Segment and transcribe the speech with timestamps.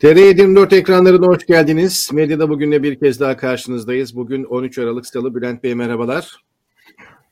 [0.00, 2.10] TR24 ekranlarına hoş geldiniz.
[2.12, 4.16] Medyada bugünle bir kez daha karşınızdayız.
[4.16, 5.34] Bugün 13 Aralık Salı.
[5.34, 6.36] Bülent Bey merhabalar.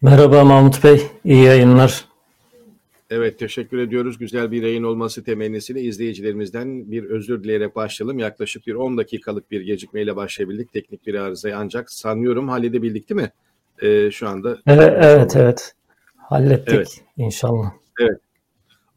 [0.03, 2.05] Merhaba Mahmut Bey, iyi yayınlar.
[3.11, 4.19] Evet teşekkür ediyoruz.
[4.19, 8.19] Güzel bir yayın olması temennisiyle izleyicilerimizden bir özür dileyerek başlayalım.
[8.19, 10.73] Yaklaşık bir 10 dakikalık bir gecikmeyle başlayabildik.
[10.73, 13.31] Teknik bir arızayı ancak sanıyorum halledebildik değil mi?
[13.83, 14.59] Ee, şu anda.
[14.67, 15.75] Evet, evet, evet.
[16.17, 17.01] Hallettik evet.
[17.17, 17.73] inşallah.
[18.01, 18.26] Evet.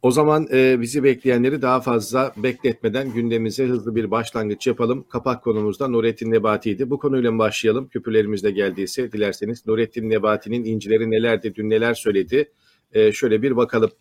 [0.02, 5.06] O zaman e, bizi bekleyenleri daha fazla bekletmeden gündemimize hızlı bir başlangıç yapalım.
[5.10, 6.90] Kapak konumuzda Nurettin Nebati'ydi.
[6.90, 7.88] Bu konuyla başlayalım.
[7.88, 12.52] Küpürlerimiz de geldiyse dilerseniz Nurettin Nebati'nin incileri nelerdi, dün neler söyledi?
[12.94, 13.92] E, şöyle bir bakalım.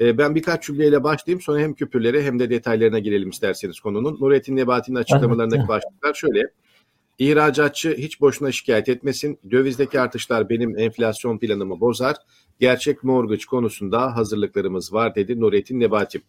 [0.00, 4.18] E, ben birkaç cümleyle başlayayım sonra hem küpürlere hem de detaylarına girelim isterseniz konunun.
[4.20, 6.50] Nurettin Nebati'nin açıklamalarındaki başlıklar şöyle.
[7.18, 9.38] İhracatçı hiç boşuna şikayet etmesin.
[9.50, 12.16] Dövizdeki artışlar benim enflasyon planımı bozar.
[12.60, 16.22] Gerçek mortgage konusunda hazırlıklarımız var dedi Nurettin Nebati.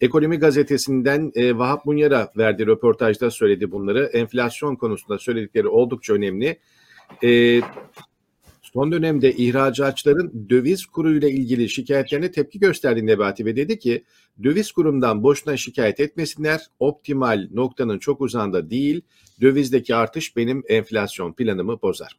[0.00, 4.04] Ekonomi gazetesinden e, Vahap Munyar'a verdiği röportajda söyledi bunları.
[4.04, 6.58] Enflasyon konusunda söyledikleri oldukça önemli.
[7.24, 7.60] E,
[8.74, 14.04] son dönemde ihracatçıların döviz kuruyla ilgili şikayetlerine tepki gösterdi Nebati ve dedi ki
[14.42, 16.60] döviz kurumdan boşuna şikayet etmesinler.
[16.78, 19.00] Optimal noktanın çok uzağında değil.
[19.40, 22.18] Dövizdeki artış benim enflasyon planımı bozar.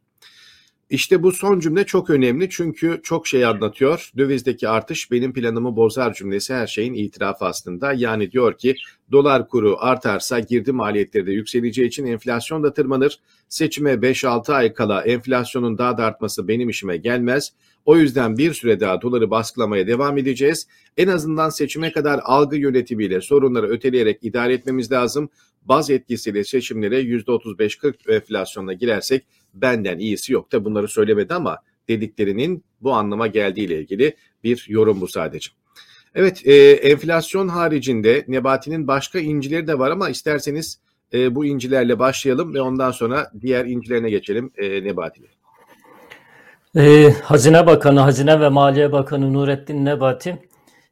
[0.94, 4.10] İşte bu son cümle çok önemli çünkü çok şey anlatıyor.
[4.16, 7.92] Dövizdeki artış benim planımı bozar cümlesi her şeyin itirafı aslında.
[7.92, 8.74] Yani diyor ki
[9.12, 13.20] dolar kuru artarsa girdi maliyetleri de yükseleceği için enflasyon da tırmanır.
[13.48, 17.52] Seçime 5-6 ay kala enflasyonun daha da artması benim işime gelmez.
[17.84, 20.66] O yüzden bir süre daha doları baskılamaya devam edeceğiz.
[20.96, 25.28] En azından seçime kadar algı yönetimiyle sorunları öteleyerek idare etmemiz lazım.
[25.64, 29.24] Baz etkisiyle seçimlere %35-40 enflasyonla girersek
[29.54, 35.08] benden iyisi yok da bunları söylemedi ama dediklerinin bu anlama geldiğiyle ilgili bir yorum bu
[35.08, 35.50] sadece.
[36.14, 40.78] Evet e, enflasyon haricinde Nebati'nin başka incileri de var ama isterseniz
[41.12, 45.28] e, bu incilerle başlayalım ve ondan sonra diğer incilerine geçelim e, Nebati'yle.
[46.76, 50.48] E, Hazine Bakanı, Hazine ve Maliye Bakanı Nurettin Nebati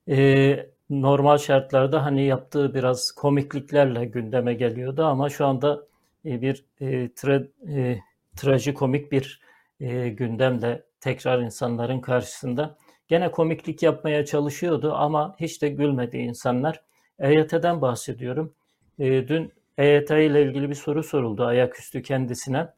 [0.09, 5.86] e, normal şartlarda hani yaptığı biraz komikliklerle gündeme geliyordu ama şu anda
[6.25, 7.98] e, bir e, tra, e,
[8.37, 9.41] trajikomik bir
[9.81, 12.76] e, gündemle tekrar insanların karşısında.
[13.09, 16.82] Gene komiklik yapmaya çalışıyordu ama hiç de gülmedi insanlar.
[17.19, 18.54] EYT'den bahsediyorum.
[18.98, 22.69] E, dün EYT ile ilgili bir soru soruldu ayaküstü kendisine.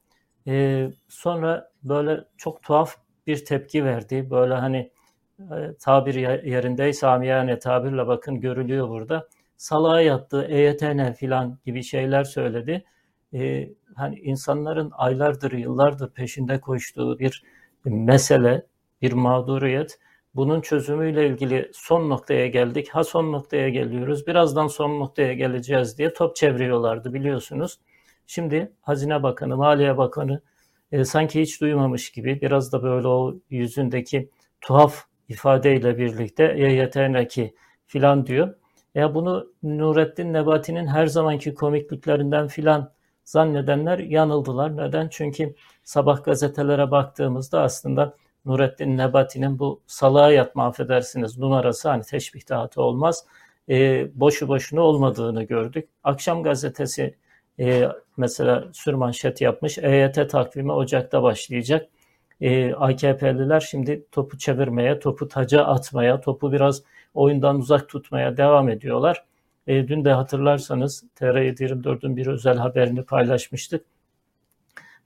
[0.46, 4.30] E, sonra böyle çok tuhaf bir tepki verdi.
[4.30, 4.90] Böyle hani
[5.40, 6.14] e, tabir
[6.44, 9.28] yerindeyse amiyane tabirle bakın görülüyor burada.
[9.56, 12.84] Salağa yattı, EYT ne filan gibi şeyler söyledi.
[13.34, 17.42] E, hani insanların aylardır, yıllardır peşinde koştuğu bir
[17.84, 18.66] mesele,
[19.02, 19.98] bir mağduriyet.
[20.34, 22.88] Bunun çözümüyle ilgili son noktaya geldik.
[22.88, 24.26] Ha son noktaya geliyoruz.
[24.26, 27.78] Birazdan son noktaya geleceğiz diye top çeviriyorlardı biliyorsunuz.
[28.26, 30.40] Şimdi Hazine Bakanı, Maliye Bakanı
[30.92, 34.30] e, sanki hiç duymamış gibi biraz da böyle o yüzündeki
[34.60, 37.54] tuhaf ifadeyle birlikte YYTN ki
[37.86, 38.54] filan diyor.
[38.94, 42.92] Ya bunu Nurettin Nebati'nin her zamanki komikliklerinden filan
[43.24, 44.76] zannedenler yanıldılar.
[44.76, 45.08] Neden?
[45.08, 45.54] Çünkü
[45.84, 53.24] sabah gazetelere baktığımızda aslında Nurettin Nebati'nin bu salağa yatma affedersiniz numarası hani teşbih dağıtı olmaz.
[53.68, 55.88] E, boşu boşuna olmadığını gördük.
[56.04, 57.14] Akşam gazetesi
[57.60, 59.78] e, mesela sürmanşet yapmış.
[59.78, 61.88] EYT takvimi Ocak'ta başlayacak.
[62.40, 66.82] E, AKP'liler şimdi topu çevirmeye, topu taca atmaya, topu biraz
[67.14, 69.24] oyundan uzak tutmaya devam ediyorlar.
[69.66, 73.86] E, dün de hatırlarsanız TR724'ün bir özel haberini paylaşmıştık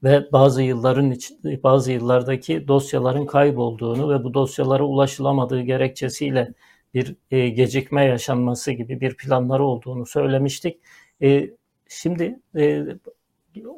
[0.04, 1.14] ve bazı yılların
[1.62, 6.54] bazı yıllardaki dosyaların kaybolduğunu ve bu dosyalara ulaşılamadığı gerekçesiyle
[6.94, 10.80] bir e, gecikme yaşanması gibi bir planları olduğunu söylemiştik.
[11.22, 11.50] E,
[11.88, 12.86] şimdi e,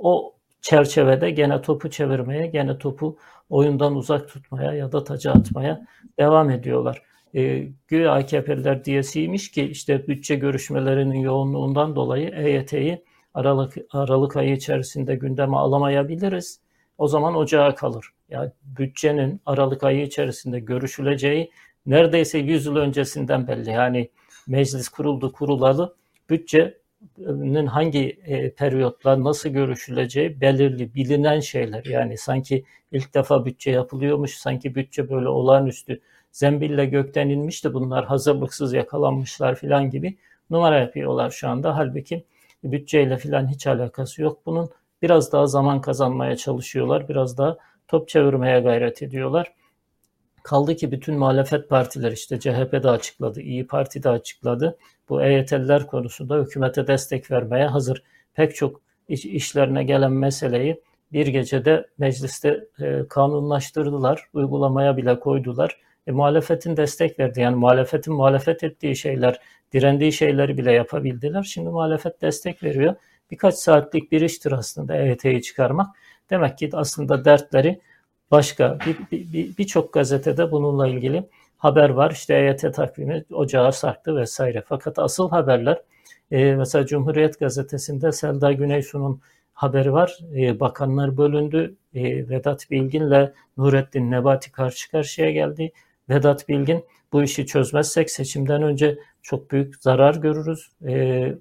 [0.00, 3.18] o çerçevede gene topu çevirmeye, gene topu
[3.50, 5.86] oyundan uzak tutmaya ya da taca atmaya
[6.18, 13.04] devam ediyorlar e, güya AKP'liler diyesiymiş ki işte bütçe görüşmelerinin yoğunluğundan dolayı EYT'yi
[13.34, 16.60] Aralık, Aralık ayı içerisinde gündeme alamayabiliriz.
[16.98, 18.10] O zaman ocağa kalır.
[18.30, 21.50] Yani bütçenin Aralık ayı içerisinde görüşüleceği
[21.86, 23.70] neredeyse 100 yıl öncesinden belli.
[23.70, 24.10] Yani
[24.46, 25.94] meclis kuruldu kurulalı
[26.30, 31.84] bütçenin hangi e, periyotla nasıl görüşüleceği belirli bilinen şeyler.
[31.84, 36.00] Yani sanki ilk defa bütçe yapılıyormuş, sanki bütçe böyle olağanüstü
[36.32, 40.18] zembille gökten inmişti bunlar hazırlıksız yakalanmışlar filan gibi
[40.50, 41.76] numara yapıyorlar şu anda.
[41.76, 42.24] Halbuki
[42.64, 44.46] bütçeyle filan hiç alakası yok.
[44.46, 44.70] Bunun
[45.02, 47.08] biraz daha zaman kazanmaya çalışıyorlar.
[47.08, 47.56] Biraz daha
[47.88, 49.52] top çevirmeye gayret ediyorlar.
[50.42, 54.78] Kaldı ki bütün muhalefet partiler işte CHP de açıkladı, İyi Parti de açıkladı.
[55.08, 58.02] Bu EYT'liler konusunda hükümete destek vermeye hazır.
[58.34, 60.82] Pek çok iş, işlerine gelen meseleyi
[61.12, 65.80] bir gecede mecliste e, kanunlaştırdılar, uygulamaya bile koydular.
[66.06, 67.40] E, muhalefetin destek verdi.
[67.40, 69.40] Yani muhalefetin muhalefet ettiği şeyler,
[69.72, 71.42] direndiği şeyleri bile yapabildiler.
[71.42, 72.94] Şimdi muhalefet destek veriyor.
[73.30, 75.96] Birkaç saatlik bir iştir aslında EYT'yi çıkarmak.
[76.30, 77.80] Demek ki aslında dertleri
[78.30, 78.78] başka.
[78.86, 81.24] Birçok bir, bir, bir gazetede bununla ilgili
[81.58, 82.10] haber var.
[82.10, 84.62] İşte EYT takvimi ocağa sarktı vesaire.
[84.66, 85.82] Fakat asıl haberler
[86.30, 89.20] e, mesela Cumhuriyet Gazetesi'nde Selda Güneysu'nun
[89.52, 90.18] haberi var.
[90.36, 91.76] E, bakanlar bölündü.
[91.94, 95.72] E, Vedat Bilgin'le Nurettin Nebati karşı karşıya geldi.
[96.10, 100.70] Vedat Bilgin bu işi çözmezsek seçimden önce çok büyük zarar görürüz.
[100.86, 101.34] E,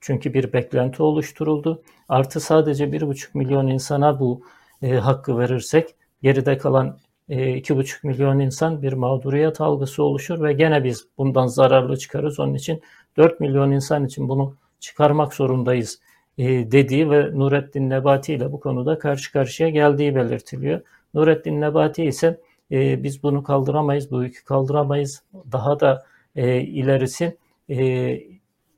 [0.00, 1.82] çünkü bir beklenti oluşturuldu.
[2.08, 4.42] Artı sadece bir buçuk milyon insana bu
[4.82, 10.52] e, hakkı verirsek geride kalan e, iki buçuk milyon insan bir mağduriyet algısı oluşur ve
[10.52, 12.40] gene biz bundan zararlı çıkarız.
[12.40, 12.82] Onun için
[13.16, 16.00] 4 milyon insan için bunu çıkarmak zorundayız
[16.38, 20.80] e, dediği ve Nurettin Nebati ile bu konuda karşı karşıya geldiği belirtiliyor.
[21.14, 22.40] Nurettin Nebati ise
[22.72, 25.22] e, biz bunu kaldıramayız, bu yükü kaldıramayız.
[25.52, 27.36] Daha da e, ilerisi
[27.70, 28.20] e,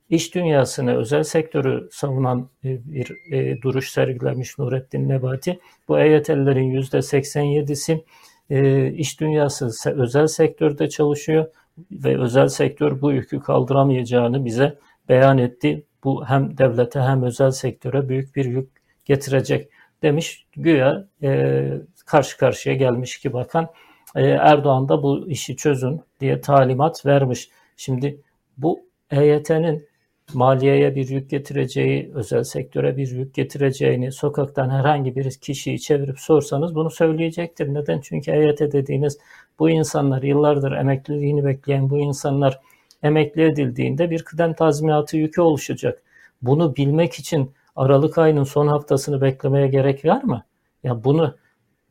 [0.09, 5.59] iş dünyasını, özel sektörü savunan e, bir e, duruş sergilemiş Nurettin Nebati.
[5.87, 8.03] Bu EYT'lilerin %87'si
[8.49, 11.47] e, iş dünyası özel sektörde çalışıyor
[11.91, 14.77] ve özel sektör bu yükü kaldıramayacağını bize
[15.09, 15.83] beyan etti.
[16.03, 18.69] Bu hem devlete hem özel sektöre büyük bir yük
[19.05, 19.69] getirecek
[20.03, 20.45] demiş.
[20.55, 21.71] Güya e,
[22.09, 23.67] karşı karşıya gelmiş ki bakan
[24.15, 27.49] e, Erdoğan da bu işi çözün diye talimat vermiş.
[27.77, 28.21] Şimdi
[28.57, 28.79] bu
[29.11, 29.89] EYT'nin
[30.33, 36.75] maliyeye bir yük getireceği, özel sektöre bir yük getireceğini sokaktan herhangi bir kişiyi çevirip sorsanız
[36.75, 37.73] bunu söyleyecektir.
[37.73, 38.01] Neden?
[38.01, 39.17] Çünkü EYT dediğiniz
[39.59, 42.59] bu insanlar yıllardır emekliliğini bekleyen bu insanlar
[43.03, 46.03] emekli edildiğinde bir kıdem tazminatı yükü oluşacak.
[46.41, 50.43] Bunu bilmek için Aralık ayının son haftasını beklemeye gerek var mı?
[50.83, 51.35] Ya bunu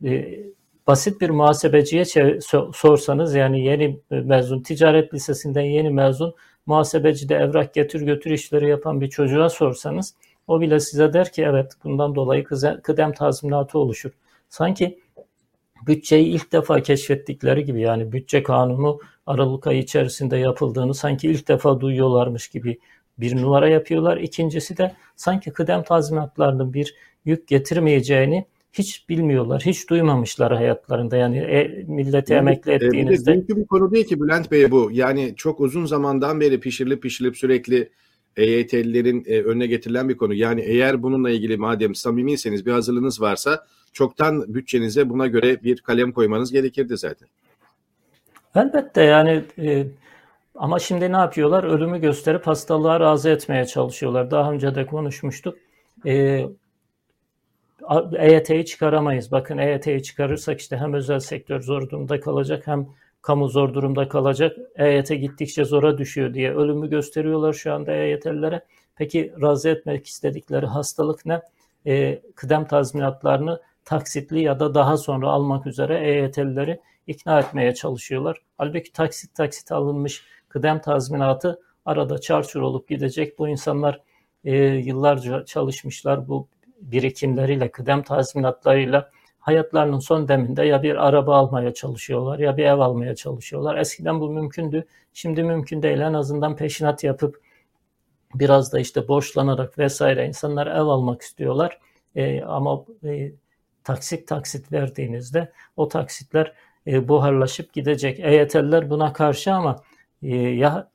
[0.05, 0.39] e,
[0.87, 2.03] basit bir muhasebeciye
[2.73, 6.35] sorsanız yani yeni mezun, ticaret lisesinden yeni mezun
[6.65, 10.15] muhasebecide evrak getir götür işleri yapan bir çocuğa sorsanız
[10.47, 12.43] o bile size der ki evet bundan dolayı
[12.83, 14.11] kıdem tazminatı oluşur.
[14.49, 14.99] Sanki
[15.87, 21.79] bütçeyi ilk defa keşfettikleri gibi yani bütçe kanunu Aralık ayı içerisinde yapıldığını sanki ilk defa
[21.79, 22.79] duyuyorlarmış gibi
[23.17, 24.17] bir numara yapıyorlar.
[24.17, 26.95] İkincisi de sanki kıdem tazminatlarının bir
[27.25, 31.17] yük getirmeyeceğini hiç bilmiyorlar, hiç duymamışlar hayatlarında.
[31.17, 33.31] Yani e, milleti yani, emekli ettiğinizde.
[33.31, 34.89] E, bir, bir konu değil ki Bülent Bey bu.
[34.93, 37.89] Yani çok uzun zamandan beri pişirilip pişirilip sürekli
[38.37, 40.33] EYT'lilerin e, önüne getirilen bir konu.
[40.33, 46.11] Yani eğer bununla ilgili madem samimiyseniz bir hazırlığınız varsa çoktan bütçenize buna göre bir kalem
[46.11, 47.27] koymanız gerekirdi zaten.
[48.55, 49.87] Elbette yani e,
[50.55, 51.63] ama şimdi ne yapıyorlar?
[51.63, 54.31] Ölümü gösterip hastalığa razı etmeye çalışıyorlar.
[54.31, 55.57] Daha önce de konuşmuştuk.
[56.05, 56.45] E,
[58.17, 59.31] EYT'yi çıkaramayız.
[59.31, 62.87] Bakın EYT'yi çıkarırsak işte hem özel sektör zor durumda kalacak hem
[63.21, 64.57] kamu zor durumda kalacak.
[64.75, 68.61] EYT gittikçe zora düşüyor diye ölümü gösteriyorlar şu anda EYT'lilere.
[68.95, 71.41] Peki razı etmek istedikleri hastalık ne?
[71.87, 78.37] E, kıdem tazminatlarını taksitli ya da daha sonra almak üzere EYT'lileri ikna etmeye çalışıyorlar.
[78.57, 83.39] Halbuki taksit taksit alınmış kıdem tazminatı arada çarçur olup gidecek.
[83.39, 84.01] Bu insanlar
[84.43, 86.27] e, yıllarca çalışmışlar.
[86.27, 86.47] Bu
[86.81, 93.15] birikimleriyle, kıdem tazminatlarıyla hayatlarının son deminde ya bir araba almaya çalışıyorlar ya bir ev almaya
[93.15, 93.77] çalışıyorlar.
[93.77, 94.85] Eskiden bu mümkündü.
[95.13, 95.99] Şimdi mümkün değil.
[95.99, 97.41] En azından peşinat yapıp
[98.35, 101.79] biraz da işte borçlanarak vesaire insanlar ev almak istiyorlar.
[102.15, 103.31] E, ama e,
[103.83, 106.53] taksit taksit verdiğinizde o taksitler
[106.87, 108.19] e, buharlaşıp gidecek.
[108.19, 109.83] EYT'liler buna karşı ama
[110.23, 110.89] e, ya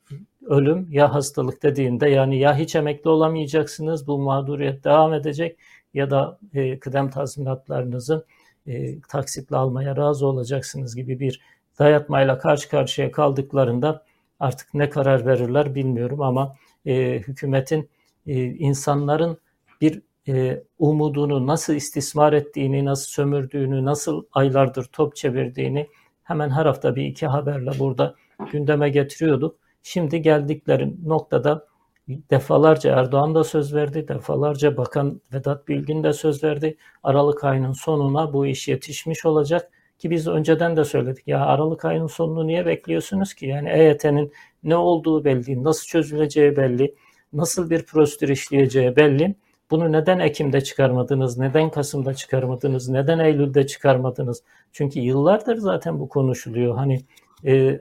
[0.46, 5.58] ölüm ya hastalık dediğinde yani ya hiç emekli olamayacaksınız bu mağduriyet devam edecek
[5.94, 8.26] ya da e, kıdem tazminatlarınızı
[8.66, 11.40] e, taksitle almaya razı olacaksınız gibi bir
[11.78, 14.04] dayatmayla karşı karşıya kaldıklarında
[14.40, 17.90] artık ne karar verirler bilmiyorum ama e, hükümetin
[18.26, 19.38] e, insanların
[19.80, 25.88] bir e, umudunu nasıl istismar ettiğini, nasıl sömürdüğünü, nasıl aylardır top çevirdiğini
[26.22, 28.14] hemen her hafta bir iki haberle burada
[28.52, 29.63] gündeme getiriyorduk.
[29.86, 31.66] Şimdi geldikleri noktada
[32.08, 36.76] defalarca Erdoğan da söz verdi, defalarca Bakan Vedat Bilgin de söz verdi.
[37.02, 41.28] Aralık ayının sonuna bu iş yetişmiş olacak ki biz önceden de söyledik.
[41.28, 43.46] Ya Aralık ayının sonunu niye bekliyorsunuz ki?
[43.46, 46.94] Yani EYT'nin ne olduğu belli, nasıl çözüleceği belli,
[47.32, 49.34] nasıl bir prosedür işleyeceği belli.
[49.70, 54.42] Bunu neden Ekim'de çıkarmadınız, neden Kasım'da çıkarmadınız, neden Eylül'de çıkarmadınız?
[54.72, 56.76] Çünkü yıllardır zaten bu konuşuluyor.
[56.76, 57.00] Hani
[57.46, 57.80] e,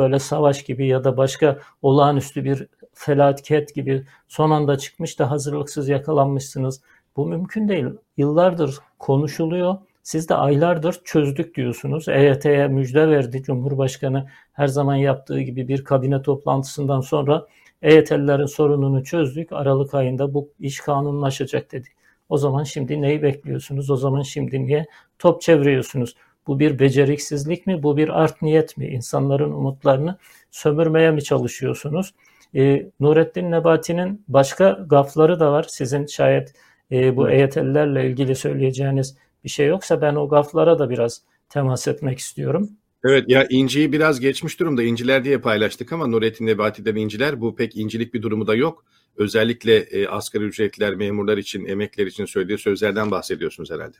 [0.00, 5.88] böyle savaş gibi ya da başka olağanüstü bir felaket gibi son anda çıkmış da hazırlıksız
[5.88, 6.80] yakalanmışsınız.
[7.16, 7.86] Bu mümkün değil.
[8.16, 9.76] Yıllardır konuşuluyor.
[10.02, 12.08] Siz de aylardır çözdük diyorsunuz.
[12.08, 17.46] EYT'ye müjde verdi Cumhurbaşkanı her zaman yaptığı gibi bir kabine toplantısından sonra
[17.82, 19.52] EYT'lilerin sorununu çözdük.
[19.52, 21.88] Aralık ayında bu iş kanunlaşacak dedi.
[22.28, 23.90] O zaman şimdi neyi bekliyorsunuz?
[23.90, 24.86] O zaman şimdi niye
[25.18, 26.14] top çeviriyorsunuz?
[26.50, 27.82] Bu bir beceriksizlik mi?
[27.82, 28.86] Bu bir art niyet mi?
[28.86, 30.18] İnsanların umutlarını
[30.50, 32.14] sömürmeye mi çalışıyorsunuz?
[32.54, 35.66] E, Nurettin Nebati'nin başka gafları da var.
[35.68, 36.52] Sizin şayet
[36.92, 42.18] e, bu EYT'lilerle ilgili söyleyeceğiniz bir şey yoksa ben o gaflara da biraz temas etmek
[42.18, 42.70] istiyorum.
[43.04, 47.76] Evet ya inciyi biraz geçmiş durumda inciler diye paylaştık ama Nurettin Nebati'den inciler bu pek
[47.76, 48.84] incilik bir durumu da yok.
[49.16, 53.96] Özellikle e, asgari ücretliler, memurlar için, emekler için söylediği sözlerden bahsediyorsunuz herhalde.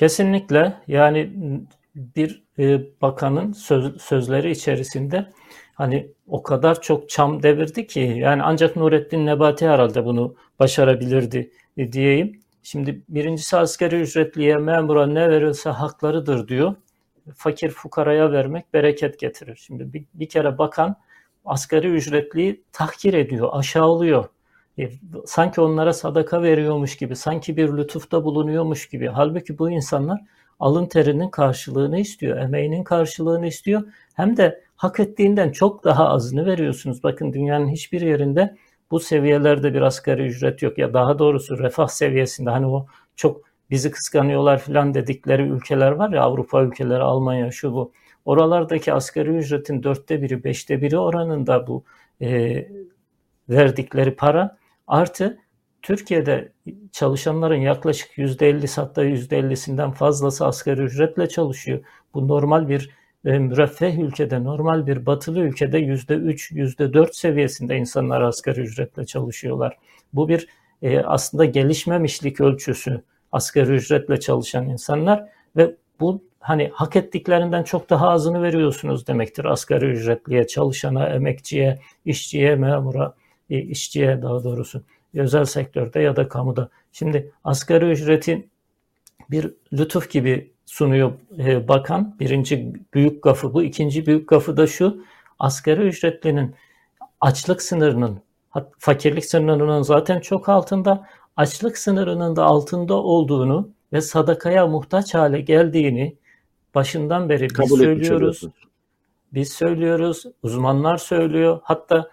[0.00, 1.30] Kesinlikle yani
[1.94, 5.30] bir e, bakanın söz, sözleri içerisinde
[5.74, 11.92] hani o kadar çok çam devirdi ki yani ancak Nurettin Nebati herhalde bunu başarabilirdi e,
[11.92, 12.40] diyeyim.
[12.62, 16.74] Şimdi birincisi asgari ücretliye memura ne verilse haklarıdır diyor.
[17.34, 19.56] Fakir fukaraya vermek bereket getirir.
[19.56, 20.96] Şimdi bir, bir kere bakan
[21.44, 24.28] asgari ücretliyi tahkir ediyor, aşağılıyor.
[24.80, 24.90] E,
[25.26, 29.08] sanki onlara sadaka veriyormuş gibi, sanki bir lütufta bulunuyormuş gibi.
[29.08, 30.20] Halbuki bu insanlar
[30.60, 33.82] alın terinin karşılığını istiyor, emeğinin karşılığını istiyor.
[34.14, 37.02] Hem de hak ettiğinden çok daha azını veriyorsunuz.
[37.02, 38.56] Bakın dünyanın hiçbir yerinde
[38.90, 43.90] bu seviyelerde bir asgari ücret yok ya daha doğrusu refah seviyesinde hani o çok bizi
[43.90, 47.92] kıskanıyorlar falan dedikleri ülkeler var ya Avrupa ülkeleri, Almanya şu bu.
[48.24, 51.84] Oralardaki asgari ücretin dörtte biri, beşte biri oranında bu
[52.20, 52.68] e,
[53.48, 54.59] verdikleri para
[54.90, 55.38] artı
[55.82, 56.52] Türkiye'de
[56.92, 61.84] çalışanların yaklaşık yüzde 50 hatta %50'sinden fazlası asgari ücretle çalışıyor.
[62.14, 62.90] Bu normal bir
[63.24, 69.06] e, müreffeh ülkede, normal bir batılı ülkede yüzde üç, yüzde dört seviyesinde insanlar asgari ücretle
[69.06, 69.76] çalışıyorlar.
[70.12, 70.48] Bu bir
[70.82, 78.08] e, aslında gelişmemişlik ölçüsü asgari ücretle çalışan insanlar ve bu hani hak ettiklerinden çok daha
[78.08, 83.14] azını veriyorsunuz demektir asgari ücretliye, çalışana, emekçiye, işçiye, memura,
[83.58, 84.82] işçiye daha doğrusu
[85.14, 86.68] özel sektörde ya da kamuda.
[86.92, 88.50] Şimdi asgari ücretin
[89.30, 92.16] bir lütuf gibi sunuyor e, bakan.
[92.20, 93.62] Birinci büyük gafı bu.
[93.62, 95.04] İkinci büyük gafı da şu.
[95.38, 96.54] Asgari ücretlinin
[97.20, 98.20] açlık sınırının,
[98.78, 106.16] fakirlik sınırının zaten çok altında, açlık sınırının da altında olduğunu ve sadakaya muhtaç hale geldiğini
[106.74, 108.42] başından beri biz Kabul söylüyoruz.
[109.32, 111.60] Biz söylüyoruz, uzmanlar söylüyor.
[111.62, 112.10] Hatta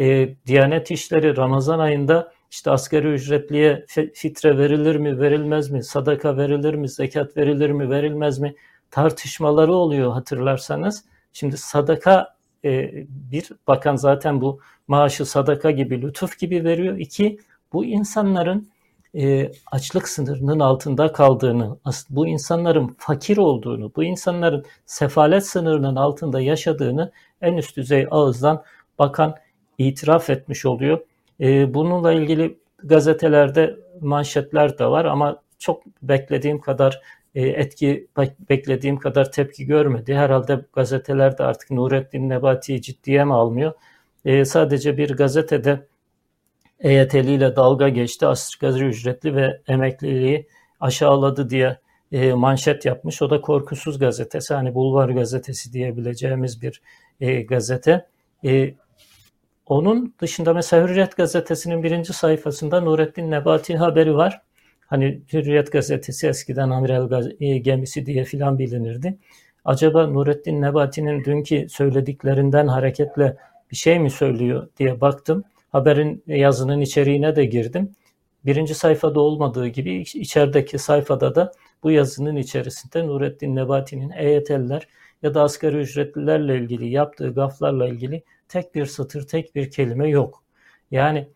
[0.00, 6.74] e, Diyanet İşleri Ramazan ayında işte asgari ücretliye fitre verilir mi, verilmez mi, sadaka verilir
[6.74, 8.54] mi, zekat verilir mi, verilmez mi
[8.90, 11.04] tartışmaları oluyor hatırlarsanız.
[11.32, 16.98] Şimdi sadaka e, bir bakan zaten bu maaşı sadaka gibi, lütuf gibi veriyor.
[16.98, 17.38] İki,
[17.72, 18.70] bu insanların
[19.14, 21.76] e, açlık sınırının altında kaldığını,
[22.10, 28.62] bu insanların fakir olduğunu, bu insanların sefalet sınırının altında yaşadığını en üst düzey ağızdan
[28.98, 29.34] bakan
[29.88, 31.00] itiraf etmiş oluyor.
[31.40, 37.00] E, bununla ilgili gazetelerde manşetler de var ama çok beklediğim kadar
[37.34, 38.06] e, etki
[38.50, 40.14] beklediğim kadar tepki görmedi.
[40.14, 43.72] Herhalde gazeteler de artık Nurettin Nebati'yi ciddiye mi almıyor?
[44.24, 45.86] E, sadece bir gazetede
[46.80, 48.26] EYT'li ile dalga geçti.
[48.26, 50.46] Asgari ücretli ve emekliliği
[50.80, 51.78] aşağıladı diye
[52.34, 53.22] manşet yapmış.
[53.22, 54.54] O da Korkusuz gazetesi.
[54.54, 56.82] Hani bulvar gazetesi diyebileceğimiz bir
[57.48, 58.06] gazete.
[59.70, 64.42] Onun dışında mesela Hürriyet gazetesinin birinci sayfasında Nurettin Nebati haberi var.
[64.86, 69.18] Hani Hürriyet gazetesi eskiden amiral e, gemisi diye filan bilinirdi.
[69.64, 73.36] Acaba Nurettin Nebati'nin dünkü söylediklerinden hareketle
[73.70, 75.44] bir şey mi söylüyor diye baktım.
[75.72, 77.92] Haberin yazının içeriğine de girdim.
[78.44, 84.88] Birinci sayfada olmadığı gibi içerideki sayfada da bu yazının içerisinde Nurettin Nebati'nin EYT'liler
[85.22, 90.44] ya da asgari ücretlilerle ilgili yaptığı gaflarla ilgili tek bir satır, tek bir kelime yok.
[90.90, 91.28] Yani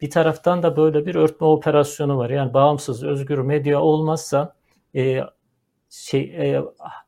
[0.00, 2.30] bir taraftan da böyle bir örtme operasyonu var.
[2.30, 4.56] Yani bağımsız, özgür medya olmazsa
[4.94, 5.20] e,
[5.90, 6.62] şey e,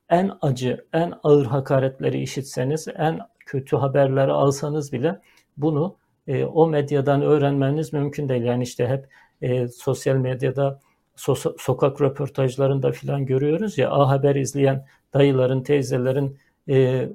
[0.09, 5.21] en acı, en ağır hakaretleri işitseniz, en kötü haberleri alsanız bile
[5.57, 8.43] bunu e, o medyadan öğrenmeniz mümkün değil.
[8.43, 9.09] Yani işte hep
[9.43, 10.81] e, sosyal medyada
[11.17, 17.09] so- sokak röportajlarında filan görüyoruz ya A Haber izleyen dayıların, teyzelerin e,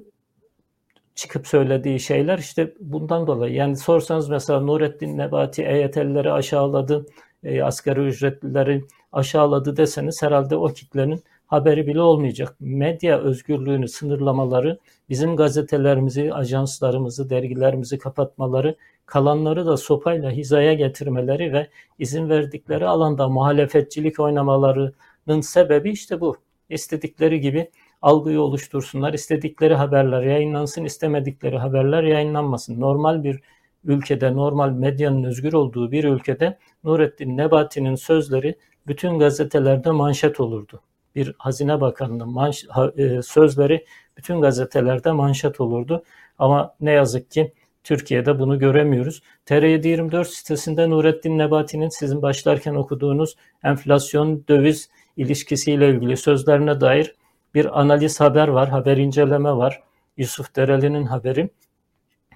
[1.16, 3.54] çıkıp söylediği şeyler işte bundan dolayı.
[3.54, 7.06] Yani sorsanız mesela Nurettin Nebati EYT'lileri aşağıladı,
[7.44, 12.56] e, asgari ücretlileri aşağıladı deseniz herhalde o kitlenin haberi bile olmayacak.
[12.60, 21.68] Medya özgürlüğünü sınırlamaları, bizim gazetelerimizi, ajanslarımızı, dergilerimizi kapatmaları, kalanları da sopayla hizaya getirmeleri ve
[21.98, 26.36] izin verdikleri alanda muhalefetçilik oynamalarının sebebi işte bu.
[26.70, 27.70] İstedikleri gibi
[28.06, 32.80] algıyı oluştursunlar, istedikleri haberler yayınlansın, istemedikleri haberler yayınlanmasın.
[32.80, 33.40] Normal bir
[33.84, 40.80] ülkede, normal medyanın özgür olduğu bir ülkede Nurettin Nebati'nin sözleri bütün gazetelerde manşet olurdu.
[41.14, 42.64] Bir Hazine Bakanı'nın manş,
[42.96, 43.84] e, sözleri
[44.16, 46.04] bütün gazetelerde manşet olurdu.
[46.38, 47.52] Ama ne yazık ki
[47.84, 49.22] Türkiye'de bunu göremiyoruz.
[49.46, 57.14] TR724 sitesinde Nurettin Nebati'nin sizin başlarken okuduğunuz enflasyon döviz ilişkisiyle ilgili sözlerine dair
[57.56, 59.82] bir analiz haber var, haber inceleme var.
[60.16, 61.50] Yusuf Dereli'nin haberi.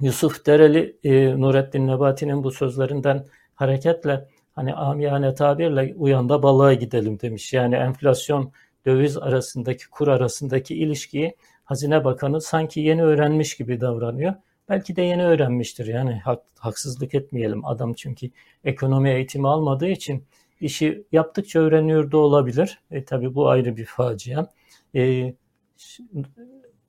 [0.00, 7.52] Yusuf Dereli, e, Nurettin Nebati'nin bu sözlerinden hareketle hani amiyane tabirle uyanda balığa gidelim demiş.
[7.52, 8.52] Yani enflasyon
[8.86, 14.34] döviz arasındaki kur arasındaki ilişkiyi Hazine Bakanı sanki yeni öğrenmiş gibi davranıyor.
[14.68, 18.30] Belki de yeni öğrenmiştir yani hak, haksızlık etmeyelim adam çünkü
[18.64, 20.24] ekonomi eğitimi almadığı için
[20.60, 22.78] işi yaptıkça öğreniyor da olabilir.
[22.90, 24.46] E, tabii bu ayrı bir facia.
[24.94, 25.34] E,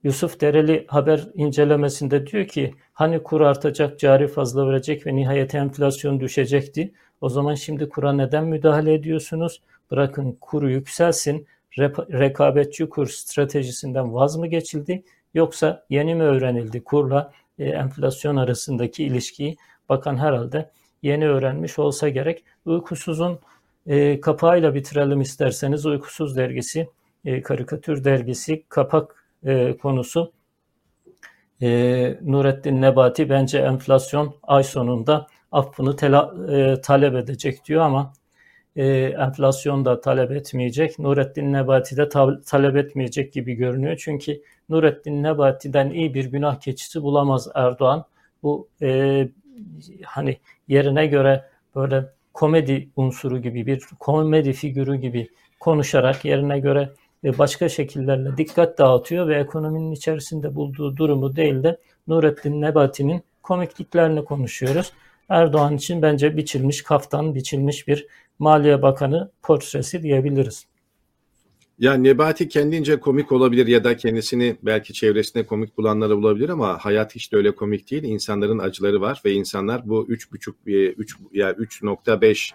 [0.04, 6.20] Yusuf Dereli haber incelemesinde diyor ki hani kur artacak, cari fazla verecek ve nihayet enflasyon
[6.20, 6.94] düşecekti.
[7.22, 9.62] O zaman şimdi kura neden müdahale ediyorsunuz?
[9.92, 11.48] Bırakın kuru yükselsin.
[11.80, 15.04] rekabetçi kur stratejisinden vaz mı geçildi?
[15.34, 19.58] Yoksa yeni mi öğrenildi kurla e, enflasyon arasındaki ilişkiyi?
[19.90, 20.70] Bakan herhalde
[21.02, 22.44] yeni öğrenmiş olsa gerek.
[22.66, 23.40] Uykusuzun
[23.88, 25.86] e, kapağıyla bitirelim isterseniz.
[25.86, 26.88] Uykusuz dergisi,
[27.26, 30.32] e, karikatür dergisi, kapak e, konusu.
[31.62, 38.14] E, Nurettin Nebati bence enflasyon ay sonunda affını tela, e, talep edecek diyor ama
[38.76, 41.00] e, enflasyon da talep etmeyecek.
[41.00, 43.98] Nurettin Nebati de ta- talep etmeyecek gibi görünüyor.
[44.04, 48.06] Çünkü Nurettin Nebati'den iyi bir günah keçisi bulamaz Erdoğan.
[48.44, 49.30] Bu e,
[50.06, 51.46] hani yerine göre
[51.76, 56.90] böyle komedi unsuru gibi bir komedi figürü gibi konuşarak yerine göre
[57.24, 64.26] e, başka şekillerle dikkat dağıtıyor ve ekonominin içerisinde bulduğu durumu değil de Nurettin Nebati'nin komikliklerini
[64.26, 64.94] konuşuyoruz.
[65.30, 68.08] Erdoğan için bence biçilmiş kaftan, biçilmiş bir
[68.40, 70.66] Maliye Bakanı portresi diyebiliriz.
[71.80, 77.16] Ya Nebati kendince komik olabilir ya da kendisini belki çevresinde komik bulanları bulabilir ama hayat
[77.16, 78.04] hiç de öyle komik değil.
[78.04, 82.52] İnsanların acıları var ve insanlar bu 3,5 3 yani 3.5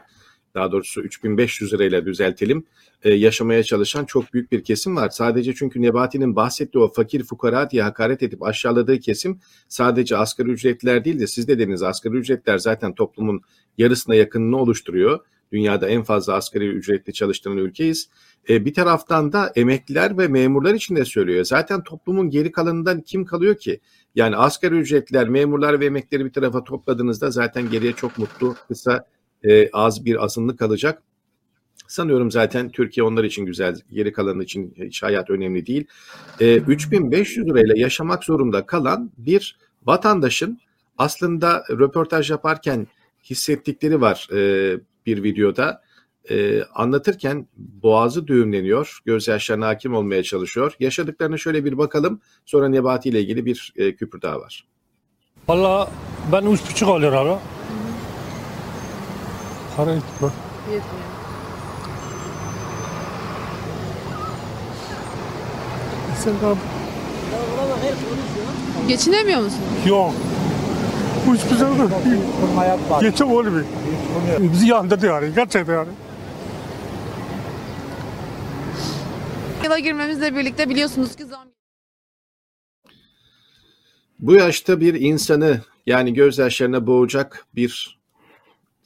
[0.56, 2.64] daha doğrusu 3500 lirayla düzeltelim
[3.02, 5.08] e, yaşamaya çalışan çok büyük bir kesim var.
[5.08, 11.04] Sadece çünkü Nebati'nin bahsettiği o fakir fukara diye hakaret edip aşağıladığı kesim sadece asgari ücretliler
[11.04, 13.40] değil de siz de dediniz asgari ücretler zaten toplumun
[13.78, 15.20] yarısına yakınını oluşturuyor.
[15.52, 18.08] Dünyada en fazla asgari ücretli çalıştıran ülkeyiz.
[18.48, 21.44] E, bir taraftan da emekliler ve memurlar için de söylüyor.
[21.44, 23.80] Zaten toplumun geri kalanından kim kalıyor ki?
[24.14, 29.06] Yani asgari ücretliler, memurlar ve emeklileri bir tarafa topladığınızda zaten geriye çok mutlu, kısa,
[29.44, 31.02] e, az bir azınlık kalacak.
[31.88, 35.84] Sanıyorum zaten Türkiye onlar için güzel, geri kalanı için hiç hayat önemli değil.
[36.40, 40.60] E, 3500 lirayla yaşamak zorunda kalan bir vatandaşın
[40.98, 42.86] aslında röportaj yaparken
[43.30, 45.82] hissettikleri var e, bir videoda.
[46.30, 50.72] E, anlatırken boğazı düğümleniyor, gözyaşlarına hakim olmaya çalışıyor.
[50.80, 54.66] Yaşadıklarına şöyle bir bakalım, sonra Nebati ile ilgili bir e, küpür daha var.
[55.48, 55.90] Valla
[56.32, 57.40] ben üç buçuk alıyor ara.
[59.76, 60.28] Para etme.
[60.72, 61.06] Yetmiyor.
[66.24, 66.56] Sen kal.
[68.88, 69.60] Geçinemiyor musun?
[69.86, 70.12] Yok.
[71.34, 71.90] Üç buçuk.
[73.00, 73.64] Geçim olmuyor.
[74.38, 75.34] Bizi yandırdı yani.
[75.34, 75.88] Gerçekten yani.
[79.64, 81.46] Yıla girmemizle birlikte biliyorsunuz ki zam
[84.18, 87.95] bu yaşta bir insanı yani gözyaşlarına boğacak bir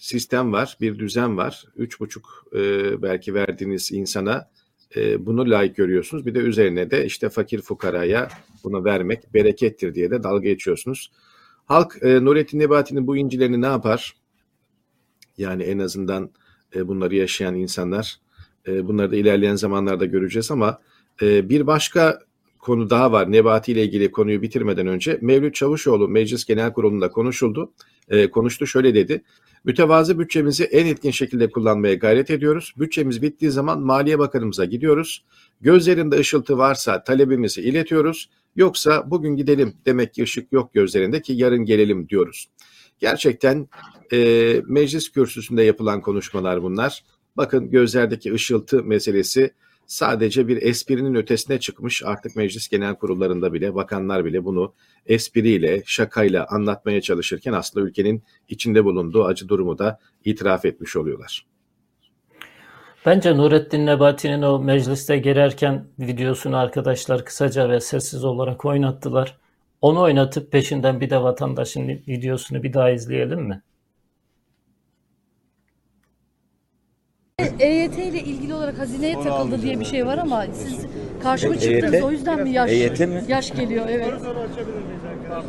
[0.00, 1.64] sistem var, bir düzen var.
[1.76, 2.58] Üç buçuk e,
[3.02, 4.50] belki verdiğiniz insana
[4.96, 6.26] e, bunu layık görüyorsunuz.
[6.26, 8.28] Bir de üzerine de işte fakir fukaraya
[8.64, 11.10] bunu vermek berekettir diye de dalga geçiyorsunuz.
[11.66, 14.16] Halk e, Nurettin Nebati'nin bu incilerini ne yapar?
[15.38, 16.30] Yani en azından
[16.74, 18.16] e, bunları yaşayan insanlar.
[18.66, 20.78] E, bunları da ilerleyen zamanlarda göreceğiz ama
[21.22, 22.18] e, bir başka
[22.58, 23.32] konu daha var.
[23.32, 27.72] Nebati ile ilgili konuyu bitirmeden önce Mevlüt Çavuşoğlu Meclis Genel Kurulu'nda konuşuldu.
[28.08, 29.22] E, konuştu şöyle dedi.
[29.64, 32.74] Mütevazı bütçemizi en etkin şekilde kullanmaya gayret ediyoruz.
[32.78, 35.24] Bütçemiz bittiği zaman Maliye Bakanımıza gidiyoruz.
[35.60, 38.30] Gözlerinde ışıltı varsa talebimizi iletiyoruz.
[38.56, 42.50] Yoksa bugün gidelim demek ki ışık yok gözlerinde ki yarın gelelim diyoruz.
[42.98, 43.68] Gerçekten
[44.12, 47.04] e, meclis kürsüsünde yapılan konuşmalar bunlar.
[47.36, 49.50] Bakın gözlerdeki ışıltı meselesi
[49.90, 52.02] sadece bir esprinin ötesine çıkmış.
[52.04, 54.74] Artık meclis genel kurullarında bile bakanlar bile bunu
[55.06, 61.46] espriyle, şakayla anlatmaya çalışırken aslında ülkenin içinde bulunduğu acı durumu da itiraf etmiş oluyorlar.
[63.06, 69.38] Bence Nurettin Nebati'nin o mecliste girerken videosunu arkadaşlar kısaca ve sessiz olarak oynattılar.
[69.80, 73.62] Onu oynatıp peşinden bir de vatandaşın videosunu bir daha izleyelim mi?
[77.60, 80.86] EYT ile ilgili olarak hazineye takıldı diye bir şey var ama siz
[81.22, 82.02] karşıma çıktınız.
[82.02, 83.24] O yüzden mi yaş, EYT mi?
[83.28, 83.86] yaş geliyor?
[83.88, 84.14] Evet.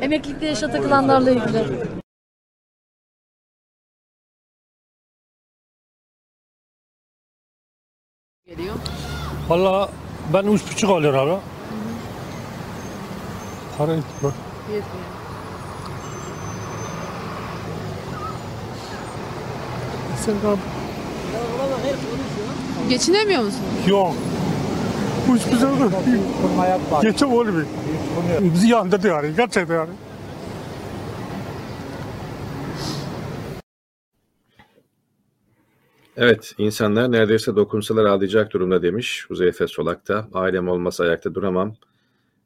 [0.01, 1.63] Emeklilikte yaşa takılanlarla ilgili.
[8.45, 8.75] Geliyor.
[9.49, 9.89] Valla
[10.33, 11.39] ben üç buçuk alıyor abi.
[13.77, 14.33] Para bak.
[14.73, 15.05] Yetmiyor.
[20.25, 20.59] Sen abi.
[22.89, 23.61] Geçinemiyor musun?
[23.87, 24.13] Yok.
[25.35, 25.91] Üç buçuk.
[27.01, 27.65] Geçe olmuyor.
[28.41, 29.35] Bizi yandırdı yani.
[29.37, 29.89] Gerçekten yani.
[36.17, 40.27] Evet, insanlar neredeyse dokunsalar ağlayacak durumda demiş Huzeyfe Solak'ta.
[40.33, 41.75] Ailem olmasa ayakta duramam.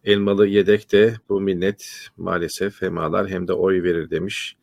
[0.03, 4.55] Elmalı yedek de bu millet maalesef hem ağlar hem de oy verir demiş.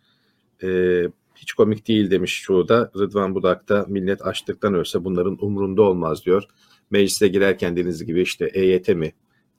[0.62, 1.04] Ee,
[1.42, 2.90] hiç komik değil demiş çoğu da.
[2.96, 6.44] Rıdvan Budak da millet açlıktan ölse bunların umrunda olmaz diyor.
[6.90, 9.12] Meclise girerken dediğiniz gibi işte EYT mi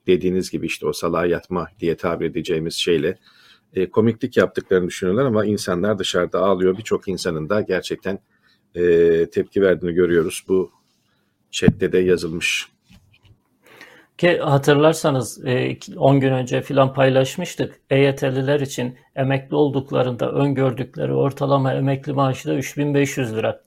[0.08, 3.20] dediğiniz gibi işte o salağa yatma diye tabir edeceğimiz şeyle
[3.74, 6.78] e, komiklik yaptıklarını düşünüyorlar ama insanlar dışarıda ağlıyor.
[6.78, 8.20] Birçok insanın da gerçekten
[8.76, 10.44] e, tepki verdiğini görüyoruz.
[10.48, 10.72] Bu
[11.52, 12.73] chatte de yazılmış.
[14.24, 17.82] Ki hatırlarsanız e, 10 gün önce filan paylaşmıştık.
[17.90, 23.62] EYT'liler için emekli olduklarında öngördükleri ortalama emekli maaşı da 3500 lira.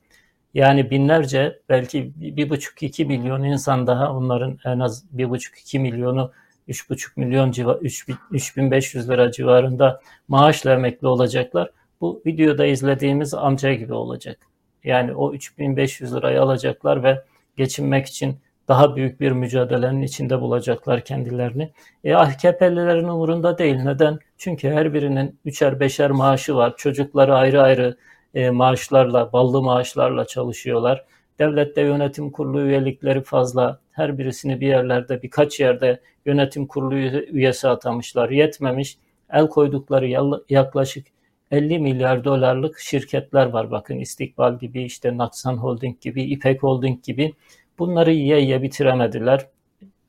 [0.55, 6.33] Yani binlerce belki 1,5-2 milyon insan daha onların en az 1,5-2 milyonu
[6.69, 11.71] 3,5 milyon civa, 3500 lira civarında maaşla emekli olacaklar.
[12.01, 14.39] Bu videoda izlediğimiz amca gibi olacak.
[14.85, 17.25] Yani o 3500 lirayı alacaklar ve
[17.57, 21.73] geçinmek için daha büyük bir mücadelenin içinde bulacaklar kendilerini.
[22.05, 23.77] E, AKP'lilerin umurunda değil.
[23.77, 24.19] Neden?
[24.39, 26.75] Çünkü her birinin üçer beşer maaşı var.
[26.77, 27.97] Çocukları ayrı ayrı
[28.35, 31.05] e, maaşlarla, ballı maaşlarla çalışıyorlar.
[31.39, 33.81] Devlette yönetim kurulu üyelikleri fazla.
[33.93, 38.31] Her birisini bir yerlerde, birkaç yerde yönetim kurulu üyesi atamışlar.
[38.31, 38.99] Yetmemiş.
[39.31, 41.07] El koydukları yaklaşık
[41.51, 43.71] 50 milyar dolarlık şirketler var.
[43.71, 47.33] Bakın İstikbal gibi, işte Naksan Holding gibi, İpek Holding gibi.
[47.79, 49.47] Bunları yiye yiye bitiremediler.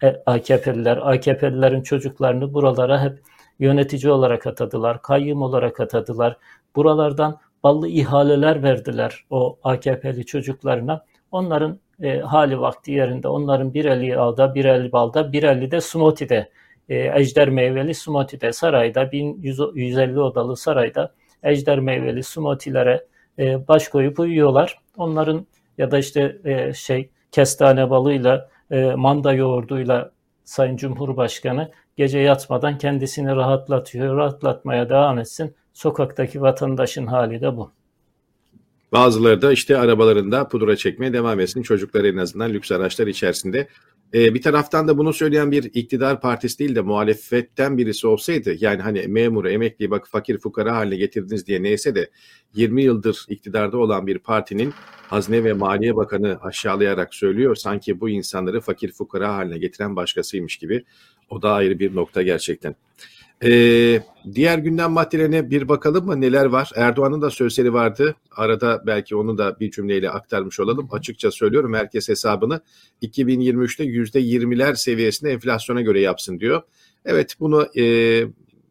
[0.03, 3.19] E, AKP'liler, AKP'lilerin çocuklarını buralara hep
[3.59, 6.37] yönetici olarak atadılar, kayyum olarak atadılar.
[6.75, 11.05] Buralardan ballı ihaleler verdiler o AKP'li çocuklarına.
[11.31, 15.81] Onların e, hali vakti yerinde, onların bir eli yağda, bir eli balda, bir eli de
[15.81, 16.49] Sumoti'de,
[16.89, 23.05] e, Ejder Meyveli Sumoti'de, sarayda, 1150 odalı sarayda Ejder Meyveli Sumotilere
[23.39, 24.79] e, baş koyup uyuyorlar.
[24.97, 25.45] Onların
[25.77, 30.11] ya da işte e, şey kestane balıyla, e, manda yoğurduyla
[30.43, 34.17] Sayın Cumhurbaşkanı gece yatmadan kendisini rahatlatıyor.
[34.17, 35.55] Rahatlatmaya devam etsin.
[35.73, 37.71] Sokaktaki vatandaşın hali de bu.
[38.91, 41.61] Bazıları da işte arabalarında pudra çekmeye devam etsin.
[41.61, 43.67] Çocuklar en azından lüks araçlar içerisinde.
[44.13, 48.81] Ee, bir taraftan da bunu söyleyen bir iktidar partisi değil de muhalefetten birisi olsaydı yani
[48.81, 52.09] hani memuru, emekli bak fakir fukara haline getirdiniz diye neyse de
[52.55, 54.73] 20 yıldır iktidarda olan bir partinin
[55.07, 57.55] Hazine ve Maliye Bakanı aşağılayarak söylüyor.
[57.55, 60.83] Sanki bu insanları fakir fukara haline getiren başkasıymış gibi.
[61.29, 62.75] O da ayrı bir nokta gerçekten.
[63.43, 64.01] Ee,
[64.33, 66.71] diğer gündem maddelerine bir bakalım mı neler var?
[66.75, 68.15] Erdoğan'ın da sözleri vardı.
[68.31, 70.87] Arada belki onu da bir cümleyle aktarmış olalım.
[70.91, 72.61] Açıkça söylüyorum herkes hesabını
[73.01, 76.61] 2023'te %20'ler seviyesinde enflasyona göre yapsın diyor.
[77.05, 77.83] Evet bunu e,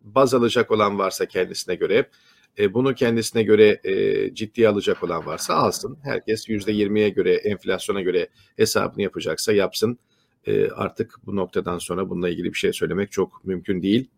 [0.02, 2.10] baz alacak olan varsa kendisine göre
[2.58, 5.98] e, bunu kendisine göre e, ciddiye alacak olan varsa alsın.
[6.02, 9.98] Herkes %20'ye göre enflasyona göre hesabını yapacaksa yapsın.
[10.46, 14.10] E, artık bu noktadan sonra bununla ilgili bir şey söylemek çok mümkün değil.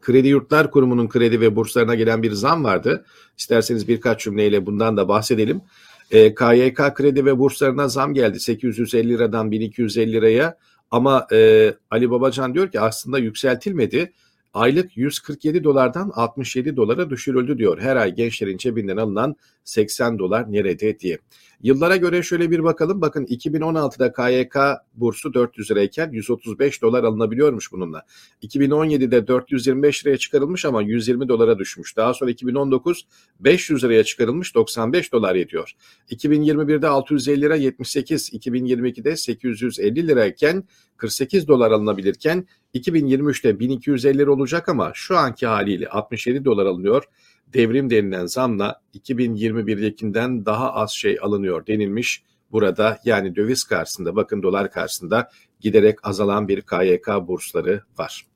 [0.00, 3.04] Kredi Yurtlar Kurumu'nun kredi ve burslarına gelen bir zam vardı.
[3.38, 5.60] İsterseniz birkaç cümleyle bundan da bahsedelim.
[6.10, 10.58] E, KYK kredi ve burslarına zam geldi 850 liradan 1250 liraya
[10.90, 14.12] ama e, Ali Babacan diyor ki aslında yükseltilmedi.
[14.54, 17.80] Aylık 147 dolardan 67 dolara düşürüldü diyor.
[17.80, 21.18] Her ay gençlerin cebinden alınan 80 dolar nerede diye.
[21.62, 23.00] Yıllara göre şöyle bir bakalım.
[23.00, 24.56] Bakın 2016'da KYK
[24.94, 28.02] bursu 400 lirayken 135 dolar alınabiliyormuş bununla.
[28.42, 31.96] 2017'de 425 liraya çıkarılmış ama 120 dolara düşmüş.
[31.96, 33.06] Daha sonra 2019
[33.40, 35.72] 500 liraya çıkarılmış 95 dolar yetiyor.
[36.10, 40.64] 2021'de 650 lira 78, 2022'de 850 lirayken
[40.96, 47.04] 48 dolar alınabilirken 2023'te 1250 lira olacak ama şu anki haliyle 67 dolar alınıyor
[47.54, 54.70] devrim denilen zamla 2021'dekinden daha az şey alınıyor denilmiş burada yani döviz karşısında bakın dolar
[54.70, 58.26] karşısında giderek azalan bir KYK bursları var.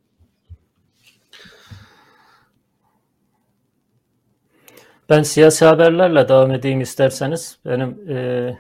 [5.09, 7.59] Ben siyasi haberlerle devam edeyim isterseniz.
[7.64, 8.59] Benim e,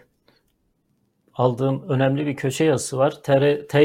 [1.34, 3.22] aldığım önemli bir köşe yazısı var.
[3.22, 3.84] TR, T,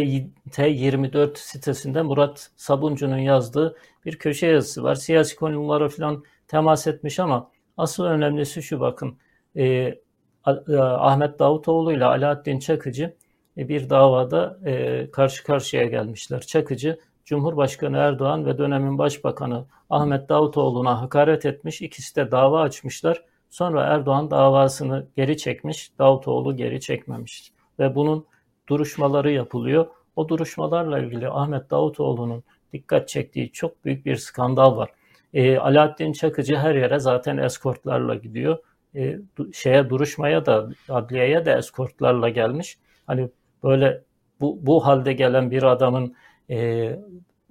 [0.49, 4.95] T24 sitesinde Murat Sabuncu'nun yazdığı bir köşe yazısı var.
[4.95, 9.17] Siyasi konulara falan temas etmiş ama asıl önemlisi şu bakın.
[9.55, 13.15] E, e, Ahmet Davutoğlu ile Alaaddin Çakıcı
[13.57, 16.41] e, bir davada e, karşı karşıya gelmişler.
[16.41, 21.81] Çakıcı Cumhurbaşkanı Erdoğan ve dönemin Başbakanı Ahmet Davutoğlu'na hakaret etmiş.
[21.81, 23.23] İkisi de dava açmışlar.
[23.49, 27.51] Sonra Erdoğan davasını geri çekmiş, Davutoğlu geri çekmemiş.
[27.79, 28.25] Ve bunun
[28.69, 29.87] duruşmaları yapılıyor.
[30.15, 34.89] O duruşmalarla ilgili Ahmet Davutoğlu'nun dikkat çektiği çok büyük bir skandal var.
[35.33, 38.57] E, Alaaddin Çakıcı her yere zaten eskortlarla gidiyor.
[38.95, 39.17] E,
[39.53, 42.77] şeye duruşmaya da adliyeye de eskortlarla gelmiş.
[43.07, 43.29] Hani
[43.63, 44.01] böyle
[44.41, 46.15] bu, bu halde gelen bir adamın
[46.49, 46.99] e,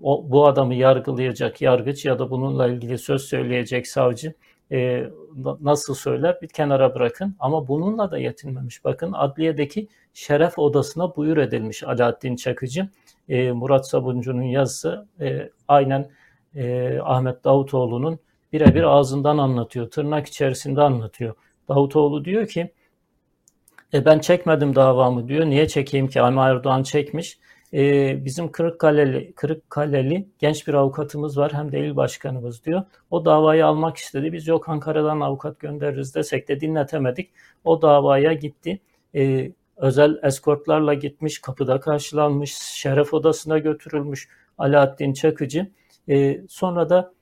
[0.03, 4.35] o, bu adamı yargılayacak yargıç ya da bununla ilgili söz söyleyecek savcı
[4.73, 5.05] e,
[5.61, 7.37] nasıl söyler bir kenara bırakın.
[7.39, 8.85] Ama bununla da yetinmemiş.
[8.85, 12.89] Bakın adliyedeki şeref odasına buyur edilmiş Alaaddin Çakıcı.
[13.29, 16.11] E, Murat Sabuncu'nun yazısı e, aynen
[16.55, 18.19] e, Ahmet Davutoğlu'nun
[18.53, 19.91] birebir ağzından anlatıyor.
[19.91, 21.35] Tırnak içerisinde anlatıyor.
[21.69, 22.73] Davutoğlu diyor ki
[23.95, 25.47] e, ben çekmedim davamı diyor.
[25.47, 26.21] Niye çekeyim ki?
[26.21, 27.39] Ama Erdoğan çekmiş.
[27.75, 32.83] E, bizim Kırıkkaleli, Kırıkkaleli genç bir avukatımız var hem de il başkanımız diyor.
[33.11, 34.33] O davayı almak istedi.
[34.33, 37.31] Biz yok Ankara'dan avukat göndeririz desek de dinletemedik.
[37.65, 38.81] O davaya gitti.
[39.15, 45.71] E, özel eskortlarla gitmiş, kapıda karşılanmış, şeref odasına götürülmüş Alaaddin Çakıcı.
[46.09, 47.13] E, sonra da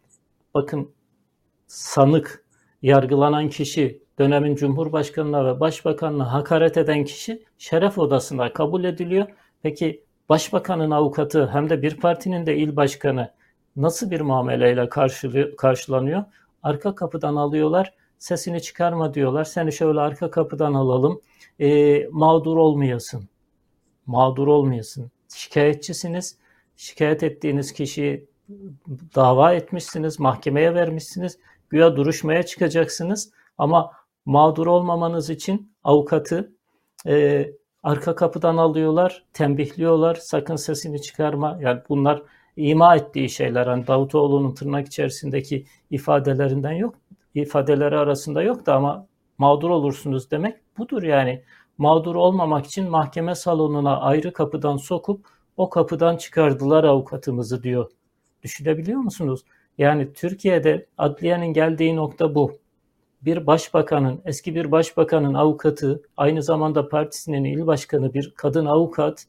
[0.55, 0.91] bakın
[1.67, 2.45] sanık,
[2.83, 9.27] yargılanan kişi, dönemin Cumhurbaşkanı'na ve Başbakanı'na hakaret eden kişi şeref odasına kabul ediliyor.
[9.63, 13.33] Peki Başbakanın avukatı hem de bir partinin de il başkanı
[13.77, 14.89] nasıl bir muameleyle
[15.57, 16.25] karşılanıyor?
[16.63, 19.45] Arka kapıdan alıyorlar, sesini çıkarma diyorlar.
[19.45, 21.21] Seni şöyle arka kapıdan alalım,
[21.61, 23.29] e, mağdur olmayasın.
[24.07, 25.11] Mağdur olmayasın.
[25.35, 26.39] Şikayetçisiniz.
[26.77, 28.27] Şikayet ettiğiniz kişiyi
[29.15, 31.39] dava etmişsiniz, mahkemeye vermişsiniz.
[31.71, 33.91] Güya duruşmaya çıkacaksınız ama
[34.27, 36.53] mağdur olmamanız için avukatı
[37.07, 37.47] e,
[37.83, 41.59] arka kapıdan alıyorlar, tembihliyorlar, sakın sesini çıkarma.
[41.61, 42.23] Yani bunlar
[42.57, 43.67] ima ettiği şeyler.
[43.67, 46.95] Hani Davutoğlu'nun tırnak içerisindeki ifadelerinden yok,
[47.35, 49.07] ifadeleri arasında yok da ama
[49.39, 51.43] mağdur olursunuz demek budur yani.
[51.79, 57.91] Mağdur olmamak için mahkeme salonuna ayrı kapıdan sokup o kapıdan çıkardılar avukatımızı diyor
[58.47, 59.41] Düşünebiliyor musunuz?
[59.79, 62.59] Yani Türkiye'de adliyenin geldiği nokta bu.
[63.23, 69.25] Bir başbakanın, eski bir başbakanın avukatı, aynı zamanda partisinin il başkanı bir kadın avukat,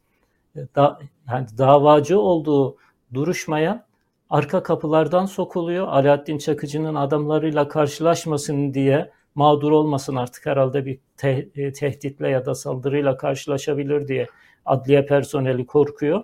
[0.55, 0.99] e, da,
[1.29, 2.77] yani davacı olduğu
[3.13, 3.85] duruşmaya
[4.29, 5.87] arka kapılardan sokuluyor.
[5.87, 12.55] Alaaddin Çakıcı'nın adamlarıyla karşılaşmasın diye mağdur olmasın artık herhalde bir te- e, tehditle ya da
[12.55, 14.27] saldırıyla karşılaşabilir diye
[14.65, 16.23] adliye personeli korkuyor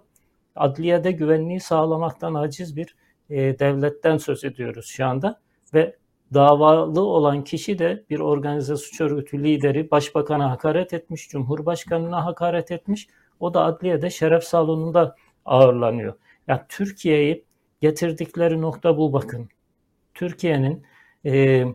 [0.56, 2.96] adliyede güvenliği sağlamaktan aciz bir
[3.30, 5.40] e, devletten söz ediyoruz şu anda
[5.74, 5.96] ve
[6.34, 13.08] davalı olan kişi de bir organize suç örgütü lideri başbakana hakaret etmiş, cumhurbaşkanına hakaret etmiş.
[13.40, 16.14] O da adliyede şeref salonunda ağırlanıyor.
[16.48, 17.46] Yani Türkiye'yi
[17.82, 19.50] getirdikleri nokta bu bakın.
[20.14, 20.84] Türkiye'nin
[21.26, 21.66] e,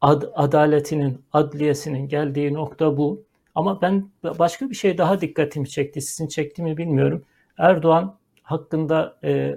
[0.00, 3.24] ad, adaletinin, adliyesinin geldiği nokta bu.
[3.54, 6.00] Ama ben başka bir şey daha dikkatimi çekti.
[6.00, 7.24] Sizin çekti mi bilmiyorum.
[7.58, 8.18] Erdoğan
[8.52, 9.56] hakkında e,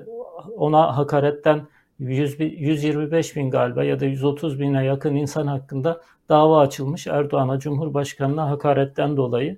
[0.57, 1.67] ona hakaretten
[1.99, 8.49] 100, 125 bin galiba ya da 130 bine yakın insan hakkında dava açılmış Erdoğan'a Cumhurbaşkanı'na
[8.49, 9.57] hakaretten dolayı.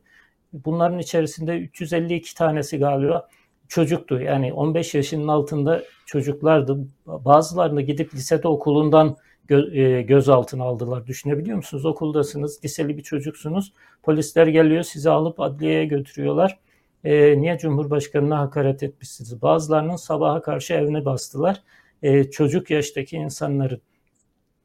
[0.54, 3.28] Bunların içerisinde 352 tanesi galiba
[3.68, 4.22] çocuktu.
[4.22, 6.88] Yani 15 yaşının altında çocuklardı.
[7.08, 9.18] Bazılarını gidip lisede okulundan
[9.50, 11.08] gö- e, gözaltına aldılar.
[11.08, 11.86] Düşünebiliyor musunuz?
[11.86, 13.74] Okuldasınız, liseli bir çocuksunuz.
[14.04, 16.60] Polisler geliyor, sizi alıp adliyeye götürüyorlar
[17.04, 19.42] e, niye Cumhurbaşkanı'na hakaret etmişsiniz?
[19.42, 21.64] Bazılarının sabaha karşı evine bastılar.
[22.04, 23.82] E, çocuk yaştaki insanların.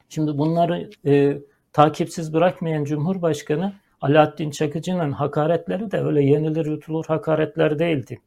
[0.09, 1.39] Şimdi bunları e,
[1.73, 8.21] takipsiz bırakmayan Cumhurbaşkanı Alaaddin Çakıcı'nın hakaretleri de öyle yenilir yutulur hakaretler değildi.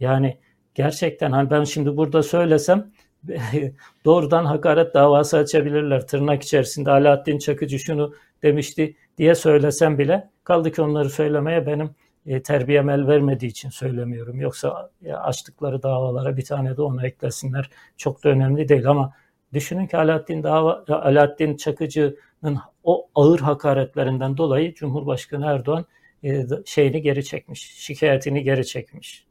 [0.00, 0.38] Yani
[0.74, 2.90] gerçekten hani ben şimdi burada söylesem
[4.04, 6.06] doğrudan hakaret davası açabilirler.
[6.06, 11.90] Tırnak içerisinde Alaaddin Çakıcı şunu demişti diye söylesem bile kaldı ki onları söylemeye benim
[12.28, 14.40] e, terbiyem el vermediği için söylemiyorum.
[14.40, 17.70] Yoksa ya, açtıkları davalara bir tane de onu eklesinler.
[17.96, 19.12] Çok da önemli değil ama
[19.52, 25.84] düşünün ki Alaaddin, dava, Alaaddin Çakıcı'nın o ağır hakaretlerinden dolayı Cumhurbaşkanı Erdoğan
[26.24, 29.26] e, şeyini geri çekmiş, şikayetini geri çekmiş.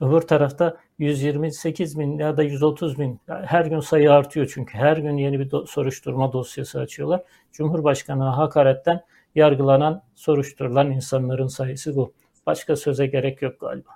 [0.00, 5.16] Öbür tarafta 128 bin ya da 130 bin her gün sayı artıyor çünkü her gün
[5.16, 7.22] yeni bir do- soruşturma dosyası açıyorlar.
[7.52, 9.00] Cumhurbaşkanına hakaretten
[9.34, 12.12] yargılanan, soruşturulan insanların sayısı bu.
[12.46, 13.90] Başka söze gerek yok galiba.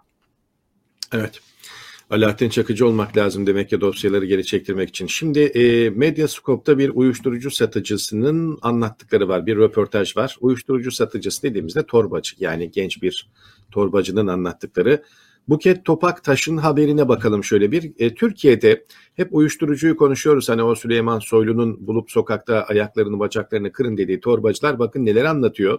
[1.13, 1.41] Evet.
[2.11, 5.07] Alaaddin Çakıcı olmak lazım demek ki dosyaları geri çektirmek için.
[5.07, 9.47] Şimdi e, Medyascope'da bir uyuşturucu satıcısının anlattıkları var.
[9.47, 10.37] Bir röportaj var.
[10.41, 13.29] Uyuşturucu satıcısı dediğimizde torbacı yani genç bir
[13.71, 15.03] torbacının anlattıkları.
[15.49, 17.93] Buket Topak Taş'ın haberine bakalım şöyle bir.
[17.99, 20.49] E, Türkiye'de hep uyuşturucuyu konuşuyoruz.
[20.49, 25.79] Hani o Süleyman Soylu'nun bulup sokakta ayaklarını bacaklarını kırın dediği torbacılar bakın neler anlatıyor.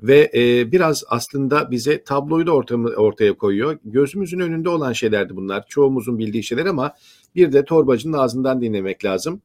[0.00, 3.78] Ve e, biraz aslında bize tabloyu da ortamı, ortaya koyuyor.
[3.84, 5.64] Gözümüzün önünde olan şeylerdi bunlar.
[5.68, 6.94] Çoğumuzun bildiği şeyler ama
[7.34, 9.42] bir de torbacının ağzından dinlemek lazım.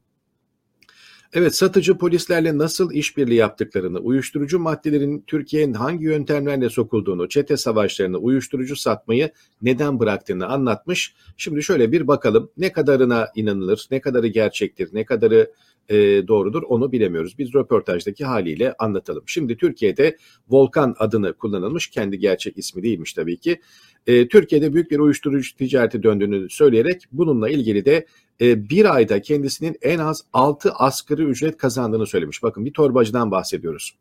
[1.36, 8.76] Evet satıcı polislerle nasıl işbirliği yaptıklarını, uyuşturucu maddelerin Türkiye'nin hangi yöntemlerle sokulduğunu, çete savaşlarını, uyuşturucu
[8.76, 9.30] satmayı
[9.62, 11.14] neden bıraktığını anlatmış.
[11.36, 15.52] Şimdi şöyle bir bakalım ne kadarına inanılır, ne kadarı gerçektir, ne kadarı
[15.88, 15.96] e,
[16.28, 17.38] doğrudur onu bilemiyoruz.
[17.38, 19.22] Biz röportajdaki haliyle anlatalım.
[19.26, 20.16] Şimdi Türkiye'de
[20.48, 23.60] Volkan adını kullanılmış, kendi gerçek ismi değilmiş tabii ki.
[24.06, 28.06] E, Türkiye'de büyük bir uyuşturucu ticareti döndüğünü söyleyerek bununla ilgili de
[28.40, 32.42] e, bir ayda kendisinin en az 6 asgari ücret kazandığını söylemiş.
[32.42, 33.94] Bakın bir torbacıdan bahsediyoruz.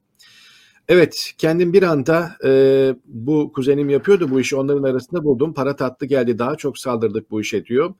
[0.87, 5.53] Evet kendim bir anda e, bu kuzenim yapıyordu bu işi onların arasında buldum.
[5.53, 7.93] Para tatlı geldi daha çok saldırdık bu işe diyor.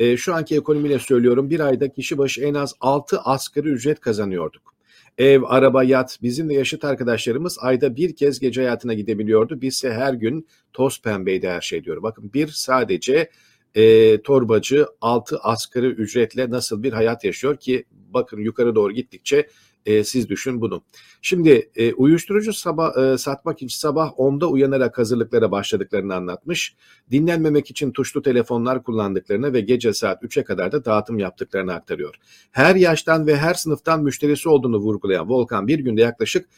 [0.00, 4.74] E, şu anki ekonomiyle söylüyorum bir ayda kişi başı en az 6 asgari ücret kazanıyorduk.
[5.18, 9.60] Ev, araba, yat bizim de yaşıt arkadaşlarımız ayda bir kez gece hayatına gidebiliyordu.
[9.60, 12.02] Bizse her gün toz pembeydi her şey diyor.
[12.02, 13.30] Bakın bir sadece
[13.74, 19.48] e, torbacı 6 asgari ücretle nasıl bir hayat yaşıyor ki bakın yukarı doğru gittikçe
[19.86, 20.82] e, siz düşün bunu.
[21.22, 26.76] Şimdi e, uyuşturucu sabah, e, satmak için sabah 10'da uyanarak hazırlıklara başladıklarını anlatmış.
[27.10, 32.14] Dinlenmemek için tuşlu telefonlar kullandıklarını ve gece saat 3'e kadar da dağıtım yaptıklarını aktarıyor.
[32.50, 36.48] Her yaştan ve her sınıftan müşterisi olduğunu vurgulayan Volkan bir günde yaklaşık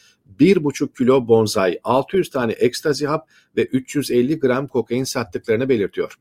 [0.40, 6.18] 1,5 kilo bonsai, 600 tane ekstazi hap ve 350 gram kokain sattıklarını belirtiyor.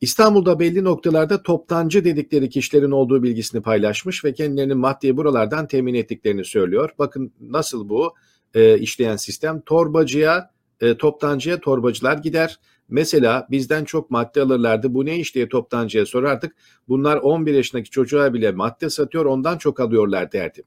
[0.00, 6.44] İstanbul'da belli noktalarda toptancı dedikleri kişilerin olduğu bilgisini paylaşmış ve kendilerinin maddeyi buralardan temin ettiklerini
[6.44, 6.90] söylüyor.
[6.98, 8.14] Bakın nasıl bu
[8.54, 12.58] e, işleyen sistem torbacıya, e, toptancıya torbacılar gider.
[12.88, 14.94] Mesela bizden çok madde alırlardı.
[14.94, 16.56] Bu ne iş diye toptancıya sorardık.
[16.88, 20.62] Bunlar 11 yaşındaki çocuğa bile madde satıyor ondan çok alıyorlar derdi.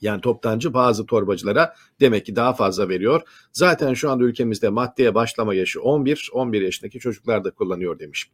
[0.00, 3.22] Yani toptancı bazı torbacılara demek ki daha fazla veriyor.
[3.52, 8.30] Zaten şu anda ülkemizde maddeye başlama yaşı 11, 11 yaşındaki çocuklar da kullanıyor demiş.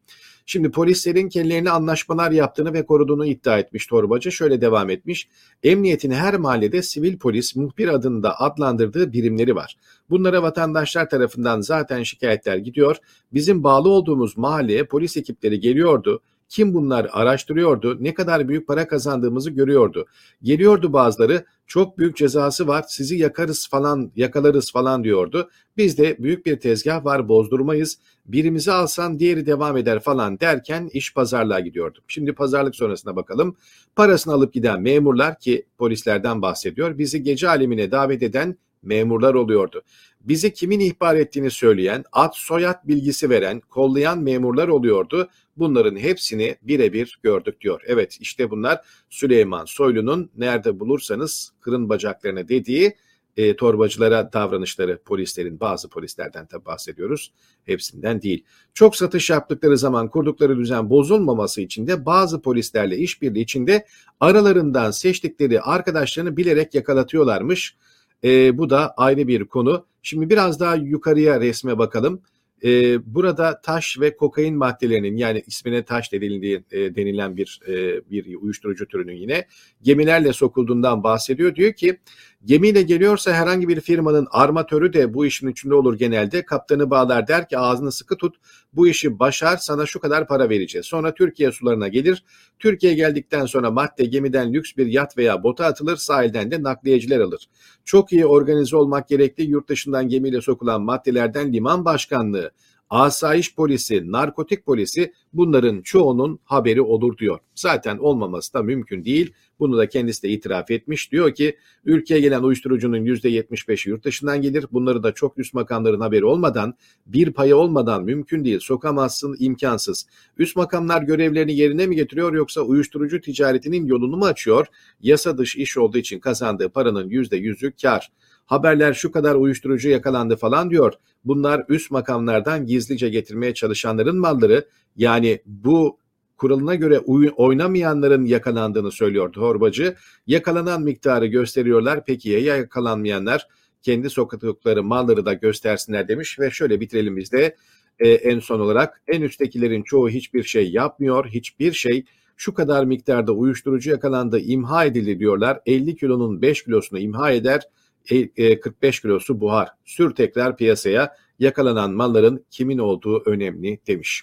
[0.47, 4.33] Şimdi polislerin kendilerine anlaşmalar yaptığını ve koruduğunu iddia etmiş torbacı.
[4.33, 5.29] Şöyle devam etmiş.
[5.63, 9.77] Emniyetin her mahallede sivil polis muhbir adında adlandırdığı birimleri var.
[10.11, 12.97] Bunlara vatandaşlar tarafından zaten şikayetler gidiyor.
[13.33, 19.51] Bizim bağlı olduğumuz mahalleye polis ekipleri geliyordu kim bunlar araştırıyordu, ne kadar büyük para kazandığımızı
[19.51, 20.07] görüyordu.
[20.43, 25.51] Geliyordu bazıları, çok büyük cezası var, sizi yakarız falan, yakalarız falan diyordu.
[25.77, 31.15] Biz de büyük bir tezgah var, bozdurmayız, birimizi alsan diğeri devam eder falan derken iş
[31.15, 31.99] pazarlığa gidiyordu.
[32.09, 33.57] Şimdi pazarlık sonrasına bakalım.
[33.97, 39.83] Parasını alıp giden memurlar ki polislerden bahsediyor, bizi gece alemine davet eden memurlar oluyordu.
[40.25, 45.29] Bizi kimin ihbar ettiğini söyleyen, ad soyad bilgisi veren, kollayan memurlar oluyordu.
[45.57, 47.83] Bunların hepsini birebir gördük diyor.
[47.87, 52.97] Evet işte bunlar Süleyman Soylu'nun nerede bulursanız kırın bacaklarını dediği
[53.37, 57.33] e, torbacılara davranışları polislerin bazı polislerden tabi bahsediyoruz.
[57.65, 58.45] Hepsinden değil.
[58.75, 63.87] Çok satış yaptıkları zaman kurdukları düzen bozulmaması için de bazı polislerle işbirliği içinde
[64.21, 67.77] aralarından seçtikleri arkadaşlarını bilerek yakalatıyorlarmış.
[68.25, 69.87] E, bu da ayrı bir konu.
[70.03, 72.23] Şimdi biraz daha yukarıya resme bakalım.
[72.65, 78.37] E, burada taş ve kokain maddelerinin yani ismine taş denildiği, e, denilen bir e, bir
[78.37, 79.47] uyuşturucu türünün yine
[79.83, 81.55] gemilerle sokulduğundan bahsediyor.
[81.55, 81.99] Diyor ki
[82.45, 86.45] gemiyle geliyorsa herhangi bir firmanın armatörü de bu işin içinde olur genelde.
[86.45, 88.37] Kaptanı bağlar der ki ağzını sıkı tut
[88.73, 90.87] bu işi başar sana şu kadar para vereceğiz.
[90.87, 92.25] Sonra Türkiye sularına gelir.
[92.59, 97.49] Türkiye geldikten sonra madde gemiden lüks bir yat veya bota atılır sahilden de nakliyeciler alır.
[97.85, 102.51] Çok iyi organize olmak gerekli yurt dışından gemiyle sokulan maddelerden liman başkanlığı,
[102.91, 107.39] asayiş polisi, narkotik polisi bunların çoğunun haberi olur diyor.
[107.55, 109.33] Zaten olmaması da mümkün değil.
[109.59, 111.13] Bunu da kendisi de itiraf etmiş.
[111.13, 114.67] Diyor ki ülkeye gelen uyuşturucunun %75'i yurt dışından gelir.
[114.73, 116.75] Bunları da çok üst makamların haberi olmadan,
[117.07, 118.59] bir payı olmadan mümkün değil.
[118.61, 120.07] Sokamazsın, imkansız.
[120.39, 124.67] Üst makamlar görevlerini yerine mi getiriyor yoksa uyuşturucu ticaretinin yolunu mu açıyor?
[125.01, 128.11] Yasa dışı iş olduğu için kazandığı paranın %100'ü kar
[128.47, 130.93] haberler şu kadar uyuşturucu yakalandı falan diyor.
[131.25, 134.69] Bunlar üst makamlardan gizlice getirmeye çalışanların malları.
[134.97, 135.99] Yani bu
[136.37, 136.99] kuralına göre
[137.37, 139.95] oynamayanların yakalandığını söylüyor torbacı.
[140.27, 142.05] Yakalanan miktarı gösteriyorlar.
[142.05, 143.49] Peki ya yakalanmayanlar
[143.83, 147.57] kendi sokakları malları da göstersinler demiş ve şöyle bitirelim biz de
[147.99, 151.27] e, en son olarak en üsttekilerin çoğu hiçbir şey yapmıyor.
[151.27, 152.05] Hiçbir şey
[152.37, 155.61] şu kadar miktarda uyuşturucu yakalandı, imha edildi diyorlar.
[155.67, 157.63] 50 kilonun 5 kilosunu imha eder
[158.09, 159.69] 45 e, kilosu buhar.
[159.85, 164.23] Sür tekrar piyasaya yakalanan malların kimin olduğu önemli demiş.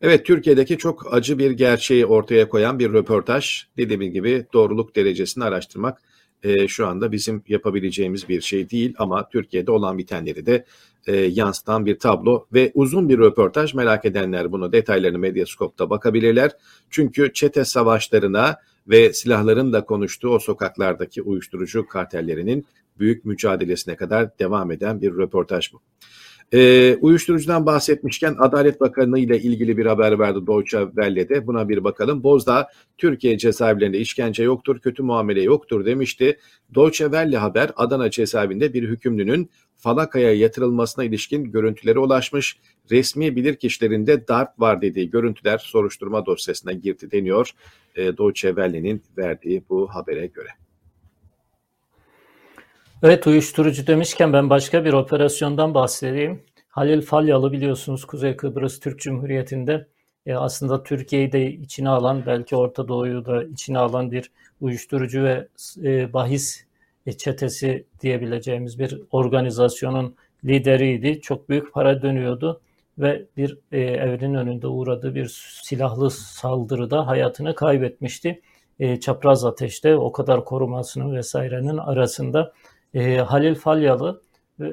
[0.00, 3.66] Evet Türkiye'deki çok acı bir gerçeği ortaya koyan bir röportaj.
[3.76, 6.02] Dediğim gibi doğruluk derecesini araştırmak
[6.44, 10.64] e, şu anda bizim yapabileceğimiz bir şey değil ama Türkiye'de olan bitenleri de
[11.06, 16.50] e, yansıtan bir tablo ve uzun bir röportaj merak edenler bunu detaylarını Medyascope'da bakabilirler.
[16.90, 18.56] Çünkü çete savaşlarına
[18.88, 22.66] ve silahların da konuştuğu o sokaklardaki uyuşturucu kartellerinin
[22.98, 25.80] büyük mücadelesine kadar devam eden bir röportaj bu.
[26.52, 31.46] E, uyuşturucudan bahsetmişken Adalet Bakanı ile ilgili bir haber verdi Deutsche Welle'de.
[31.46, 32.22] Buna bir bakalım.
[32.22, 32.68] Bozda
[32.98, 36.38] Türkiye cezaevlerinde işkence yoktur, kötü muamele yoktur demişti.
[36.74, 39.50] Deutsche Welle haber Adana cezaevinde bir hükümlünün
[39.84, 42.58] falakaya yatırılmasına ilişkin görüntülere ulaşmış.
[42.90, 47.50] Resmi bilirkişilerinde darp var dediği görüntüler soruşturma dosyasına girdi deniyor.
[47.96, 50.48] E, Deutsche Welle'nin verdiği bu habere göre.
[53.02, 56.42] Evet uyuşturucu demişken ben başka bir operasyondan bahsedeyim.
[56.68, 59.88] Halil Falyalı biliyorsunuz Kuzey Kıbrıs Türk Cumhuriyeti'nde
[60.26, 64.30] e, aslında Türkiye'yi de içine alan belki Orta Doğu'yu da içine alan bir
[64.60, 65.48] uyuşturucu ve
[65.82, 66.63] e, bahis
[67.12, 71.20] çetesi diyebileceğimiz bir organizasyonun lideriydi.
[71.20, 72.60] Çok büyük para dönüyordu
[72.98, 78.40] ve bir e, evinin önünde uğradığı bir silahlı saldırıda hayatını kaybetmişti.
[78.78, 82.52] E, çapraz ateşte o kadar korumasının vesairenin arasında
[82.94, 84.22] e, Halil Falyalı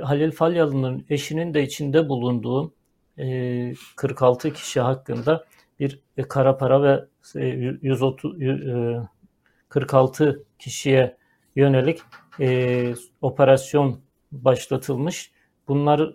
[0.02, 2.74] Halil Falyalı'nın eşinin de içinde bulunduğu
[3.18, 5.46] e, 46 kişi hakkında
[5.80, 7.06] bir e, kara para ve
[7.36, 7.46] e,
[7.82, 9.00] 130 e,
[9.70, 11.18] 46 kişiye
[11.56, 12.00] yönelik
[12.40, 14.00] e, operasyon
[14.32, 15.32] başlatılmış.
[15.68, 16.14] Bunların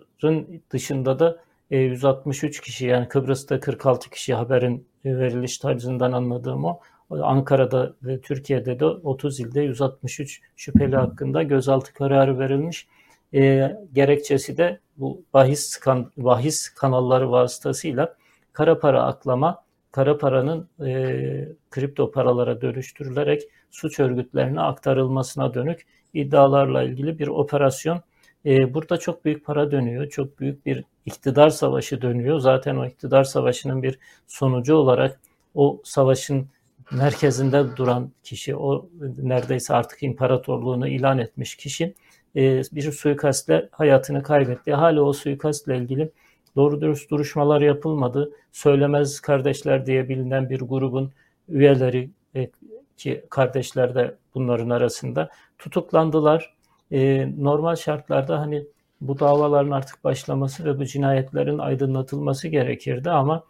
[0.71, 1.37] dışında da
[1.71, 6.79] e, 163 kişi yani Kıbrıs'ta 46 kişi haberin veriliş tarzından anladığım o.
[7.09, 12.87] Ankara'da ve Türkiye'de de 30 ilde 163 şüpheli hakkında gözaltı kararı verilmiş.
[13.33, 18.15] E, gerekçesi de bu bahis, kan, bahis kanalları vasıtasıyla
[18.53, 27.19] kara para aklama, kara paranın e, kripto paralara dönüştürülerek suç örgütlerine aktarılmasına dönük iddialarla ilgili
[27.19, 28.01] bir operasyon.
[28.45, 32.39] E, burada çok büyük para dönüyor, çok büyük bir iktidar savaşı dönüyor.
[32.39, 35.19] Zaten o iktidar savaşının bir sonucu olarak
[35.55, 36.47] o savaşın
[36.91, 41.93] merkezinde duran kişi, o neredeyse artık imparatorluğunu ilan etmiş kişi
[42.35, 44.73] e, bir suikastle hayatını kaybetti.
[44.73, 46.09] Hala o suikastle ilgili
[46.55, 48.31] doğru dürüst duruşmalar yapılmadı.
[48.51, 51.11] Söylemez kardeşler diye bilinen bir grubun
[51.49, 52.49] üyeleri e,
[52.97, 56.53] ki kardeşler de bunların arasında tutuklandılar.
[56.91, 58.65] E, normal şartlarda hani
[59.01, 63.43] bu davaların artık başlaması ve bu cinayetlerin aydınlatılması gerekirdi ama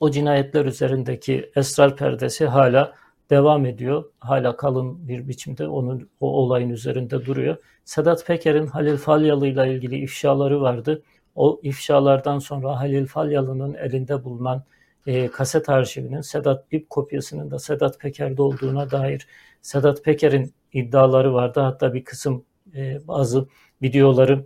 [0.00, 2.94] o cinayetler üzerindeki esrar perdesi hala
[3.30, 4.04] devam ediyor.
[4.20, 7.56] Hala kalın bir biçimde onun o olayın üzerinde duruyor.
[7.84, 11.02] Sedat Peker'in Halil Falyalı ile ilgili ifşaları vardı.
[11.34, 14.62] O ifşalardan sonra Halil Falyalı'nın elinde bulunan
[15.06, 19.26] e, kaset arşivinin Sedat Bip kopyasının da Sedat Peker'de olduğuna dair
[19.62, 21.60] Sedat Peker'in iddiaları vardı.
[21.60, 22.44] Hatta bir kısım
[22.74, 23.48] e, bazı
[23.82, 24.44] videoları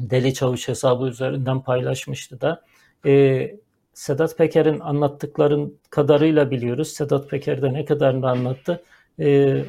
[0.00, 2.64] Deli Çavuş hesabı üzerinden paylaşmıştı da.
[3.06, 3.56] E,
[3.94, 6.88] Sedat Peker'in anlattıkların kadarıyla biliyoruz.
[6.88, 8.82] Sedat Peker de ne kadarını anlattı.
[9.20, 9.64] E,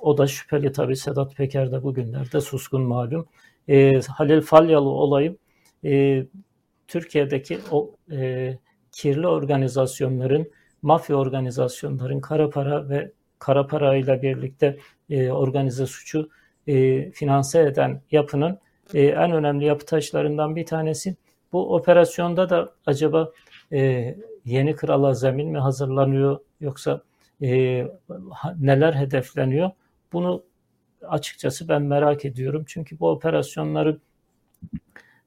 [0.00, 0.96] o da şüpheli tabii.
[0.96, 3.26] Sedat Peker de bugünlerde suskun malum.
[3.68, 5.36] E, Halil Falyalı olayı
[5.84, 6.24] e,
[6.88, 8.58] Türkiye'deki o e,
[8.92, 10.50] kirli organizasyonların,
[10.82, 14.78] mafya organizasyonların kara para ve kara para ile birlikte
[15.10, 16.30] e, organize suçu
[16.66, 18.58] e, finanse eden yapının
[18.94, 21.16] e, en önemli yapı taşlarından bir tanesi.
[21.52, 23.32] Bu operasyonda da acaba
[23.72, 24.14] e,
[24.44, 27.02] yeni krala zemin mi hazırlanıyor yoksa
[27.42, 27.48] e,
[28.58, 29.70] neler hedefleniyor?
[30.12, 30.42] Bunu
[31.02, 32.64] açıkçası ben merak ediyorum.
[32.66, 33.98] Çünkü bu operasyonları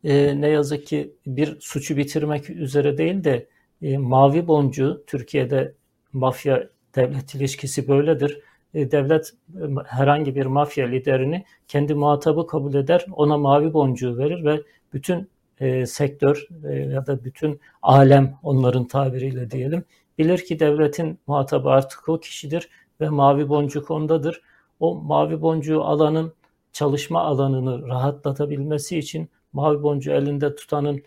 [0.03, 3.47] e, ne yazık ki bir suçu bitirmek üzere değil de
[3.83, 5.73] e, mavi boncuğu Türkiye'de
[6.13, 8.41] mafya devlet ilişkisi böyledir.
[8.73, 14.45] E, devlet e, herhangi bir mafya liderini kendi muhatabı kabul eder, ona mavi boncuğu verir
[14.45, 14.61] ve
[14.93, 15.29] bütün
[15.59, 19.85] e, sektör e, ya da bütün alem onların tabiriyle diyelim
[20.17, 22.69] bilir ki devletin muhatabı artık o kişidir
[23.01, 24.41] ve mavi boncuk ondadır.
[24.79, 26.33] O mavi boncuğu alanın
[26.73, 31.03] çalışma alanını rahatlatabilmesi için mavi boncuğu elinde tutanın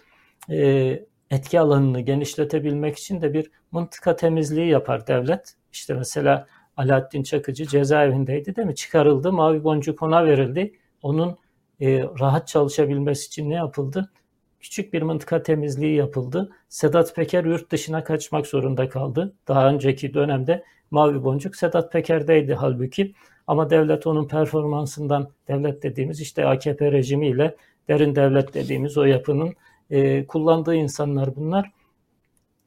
[0.50, 5.54] e, etki alanını genişletebilmek için de bir mıntıka temizliği yapar devlet.
[5.72, 6.46] İşte mesela
[6.76, 8.74] Alaaddin Çakıcı cezaevindeydi değil mi?
[8.74, 10.74] Çıkarıldı, mavi boncuk ona verildi.
[11.02, 11.38] Onun
[11.80, 14.10] e, rahat çalışabilmesi için ne yapıldı?
[14.60, 16.50] Küçük bir mıntıka temizliği yapıldı.
[16.68, 19.34] Sedat Peker yurt dışına kaçmak zorunda kaldı.
[19.48, 23.14] Daha önceki dönemde mavi boncuk Sedat Peker'deydi halbuki.
[23.46, 27.56] Ama devlet onun performansından, devlet dediğimiz işte AKP rejimiyle
[27.88, 29.54] derin devlet dediğimiz o yapının
[29.90, 31.70] e, kullandığı insanlar bunlar.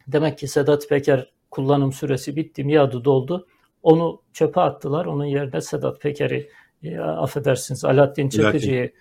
[0.08, 3.48] Demek ki Sedat Peker kullanım süresi bitti, miadı doldu.
[3.84, 5.06] Onu çöpe attılar.
[5.06, 6.50] Onun yerine Sedat Peker'i
[6.84, 8.92] e, affedersiniz Alaaddin Çakıcı'yı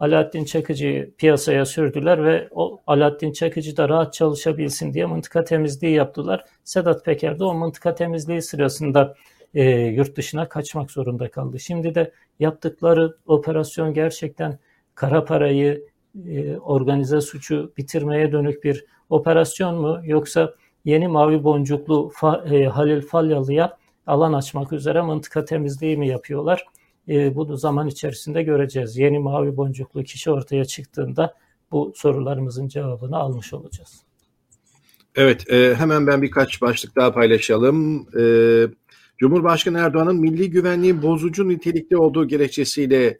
[0.00, 6.44] Alaaddin Çakıcı'yı piyasaya sürdüler ve o Alaaddin Çakıcı da rahat çalışabilsin diye mıntıka temizliği yaptılar.
[6.64, 9.14] Sedat Peker de o mıntıka temizliği sırasında
[9.54, 11.60] e, yurt dışına kaçmak zorunda kaldı.
[11.60, 14.58] Şimdi de yaptıkları operasyon gerçekten
[14.94, 15.84] kara parayı,
[16.26, 20.54] e, organize suçu bitirmeye dönük bir operasyon mu yoksa
[20.84, 22.12] yeni mavi boncuklu
[22.50, 26.64] e, Halil Falyalı'ya alan açmak üzere mıntıka temizliği mi yapıyorlar?
[27.08, 28.96] E, bunu zaman içerisinde göreceğiz.
[28.96, 31.34] Yeni mavi boncuklu kişi ortaya çıktığında
[31.72, 34.02] bu sorularımızın cevabını almış olacağız.
[35.16, 38.06] Evet, hemen ben birkaç başlık daha paylaşalım.
[39.18, 43.18] Cumhurbaşkanı Erdoğan'ın milli güvenliğin bozucu nitelikte olduğu gerekçesiyle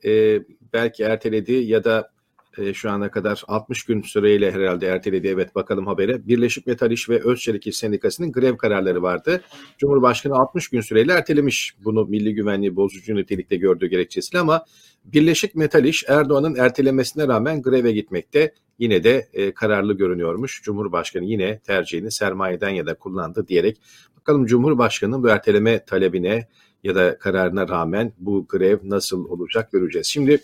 [0.72, 2.10] belki erteledi ya da
[2.58, 5.28] e, şu ana kadar 60 gün süreyle herhalde erteledi.
[5.28, 6.26] Evet bakalım habere.
[6.26, 9.42] Birleşik Metal İş ve Özçelik İş Sendikası'nın grev kararları vardı.
[9.78, 14.64] Cumhurbaşkanı 60 gün süreyle ertelemiş bunu milli güvenliği bozucu nitelikte gördüğü gerekçesiyle ama
[15.04, 20.62] Birleşik Metal İş Erdoğan'ın ertelemesine rağmen greve gitmekte yine de e, kararlı görünüyormuş.
[20.62, 23.80] Cumhurbaşkanı yine tercihini sermayeden ya da kullandı diyerek
[24.16, 26.48] bakalım Cumhurbaşkanı'nın bu erteleme talebine
[26.84, 30.06] ya da kararına rağmen bu grev nasıl olacak göreceğiz.
[30.06, 30.40] Şimdi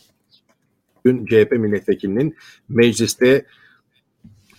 [1.07, 2.37] Dün CHP milletvekilinin
[2.69, 3.47] mecliste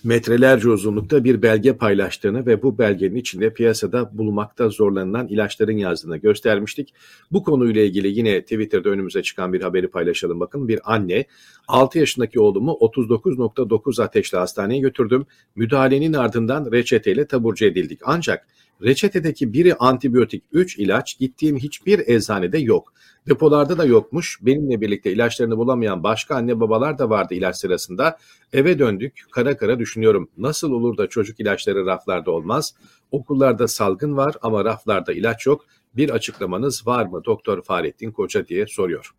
[0.03, 6.93] metrelerce uzunlukta bir belge paylaştığını ve bu belgenin içinde piyasada bulmakta zorlanılan ilaçların yazdığını göstermiştik.
[7.31, 10.39] Bu konuyla ilgili yine Twitter'da önümüze çıkan bir haberi paylaşalım.
[10.39, 11.25] Bakın bir anne
[11.67, 15.25] 6 yaşındaki oğlumu 39.9 ateşle hastaneye götürdüm.
[15.55, 17.99] Müdahalenin ardından reçeteyle taburcu edildik.
[18.03, 18.47] Ancak
[18.81, 22.93] reçetedeki biri antibiyotik 3 ilaç gittiğim hiçbir eczanede yok.
[23.27, 24.39] Depolarda da yokmuş.
[24.41, 28.17] Benimle birlikte ilaçlarını bulamayan başka anne babalar da vardı ilaç sırasında.
[28.53, 29.21] Eve döndük.
[29.31, 30.29] Kara kara düşünüyorum.
[30.37, 32.73] Nasıl olur da çocuk ilaçları raflarda olmaz?
[33.11, 35.65] Okullarda salgın var ama raflarda ilaç yok.
[35.95, 39.11] Bir açıklamanız var mı Doktor Fahrettin Koca diye soruyor.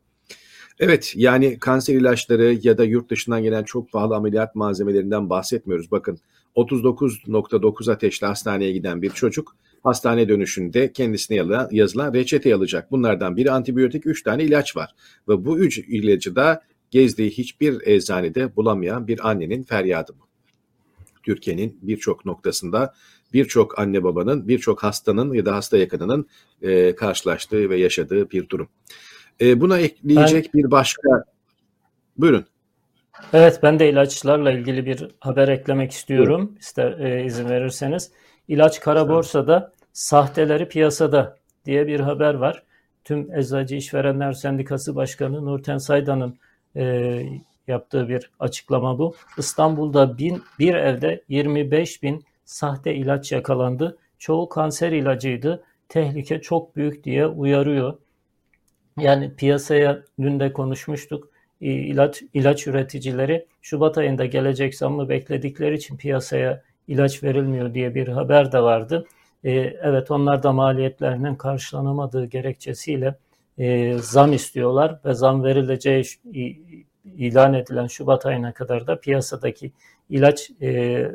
[0.80, 5.90] Evet yani kanser ilaçları ya da yurt dışından gelen çok pahalı ameliyat malzemelerinden bahsetmiyoruz.
[5.90, 6.18] Bakın
[6.59, 12.90] 39.9 ateşli hastaneye giden bir çocuk hastane dönüşünde kendisine yazılan reçete alacak.
[12.90, 14.94] Bunlardan biri antibiyotik, 3 tane ilaç var.
[15.28, 20.28] Ve bu 3 ilacı da gezdiği hiçbir eczanede bulamayan bir annenin feryadı bu.
[21.22, 22.94] Türkiye'nin birçok noktasında
[23.32, 26.26] birçok anne babanın, birçok hastanın ya da hasta yakınının
[26.62, 28.68] e, karşılaştığı ve yaşadığı bir durum.
[29.40, 30.62] E, buna ekleyecek ben...
[30.62, 31.24] bir başka...
[32.16, 32.46] Buyurun.
[33.32, 36.56] Evet ben de ilaçlarla ilgili bir haber eklemek istiyorum.
[36.60, 38.12] İster e, izin verirseniz.
[38.48, 42.62] İlaç kara borsada, sahteleri piyasada diye bir haber var.
[43.04, 46.38] Tüm Eczacı İşverenler Sendikası Başkanı Nurten Saydan'ın
[46.76, 47.22] e,
[47.68, 49.14] yaptığı bir açıklama bu.
[49.38, 53.98] İstanbul'da bin, bir evde 25 bin sahte ilaç yakalandı.
[54.18, 55.64] Çoğu kanser ilacıydı.
[55.88, 57.98] Tehlike çok büyük diye uyarıyor.
[58.98, 61.27] Yani piyasaya dün de konuşmuştuk.
[61.61, 68.52] İlaç, ilaç üreticileri Şubat ayında gelecek zammı bekledikleri için piyasaya ilaç verilmiyor diye bir haber
[68.52, 69.06] de vardı.
[69.44, 69.50] E,
[69.82, 73.14] evet onlar da maliyetlerinin karşılanamadığı gerekçesiyle
[73.59, 76.04] e, zam istiyorlar ve zam verileceği
[77.04, 79.72] ilan edilen Şubat ayına kadar da piyasadaki
[80.11, 81.11] ilaç e,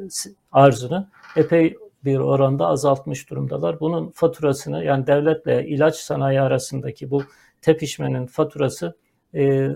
[0.52, 3.80] arzını epey bir oranda azaltmış durumdalar.
[3.80, 7.24] Bunun faturasını yani devletle ilaç sanayi arasındaki bu
[7.62, 8.96] tepişmenin faturası
[9.36, 9.70] e,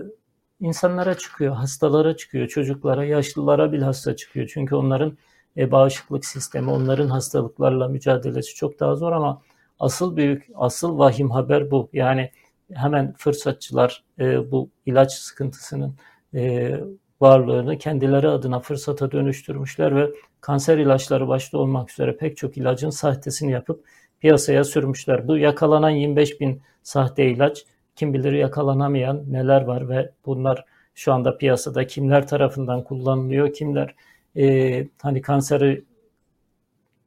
[0.60, 4.50] insanlara çıkıyor, hastalara çıkıyor, çocuklara, yaşlılara bilhassa çıkıyor.
[4.54, 5.18] Çünkü onların
[5.56, 9.42] e, bağışıklık sistemi, onların hastalıklarla mücadelesi çok daha zor ama
[9.80, 11.88] asıl büyük, asıl vahim haber bu.
[11.92, 12.30] Yani
[12.74, 15.94] hemen fırsatçılar e, bu ilaç sıkıntısının
[16.34, 16.74] e,
[17.20, 23.52] varlığını kendileri adına fırsata dönüştürmüşler ve kanser ilaçları başta olmak üzere pek çok ilacın sahtesini
[23.52, 23.84] yapıp
[24.20, 25.28] piyasaya sürmüşler.
[25.28, 27.64] Bu yakalanan 25 bin sahte ilaç
[27.98, 33.94] kim bilir yakalanamayan neler var ve bunlar şu anda piyasada kimler tarafından kullanılıyor, kimler
[34.36, 35.84] e, hani kanseri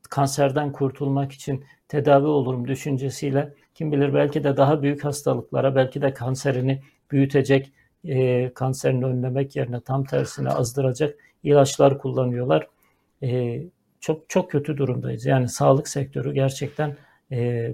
[0.10, 6.14] kanserden kurtulmak için tedavi olurum düşüncesiyle kim bilir belki de daha büyük hastalıklara belki de
[6.14, 6.82] kanserini
[7.12, 7.72] büyütecek
[8.04, 12.68] e, kanserini önlemek yerine tam tersine azdıracak ilaçlar kullanıyorlar.
[13.24, 13.62] E,
[14.00, 15.26] çok çok kötü durumdayız.
[15.26, 16.98] Yani sağlık sektörü gerçekten
[17.32, 17.72] e,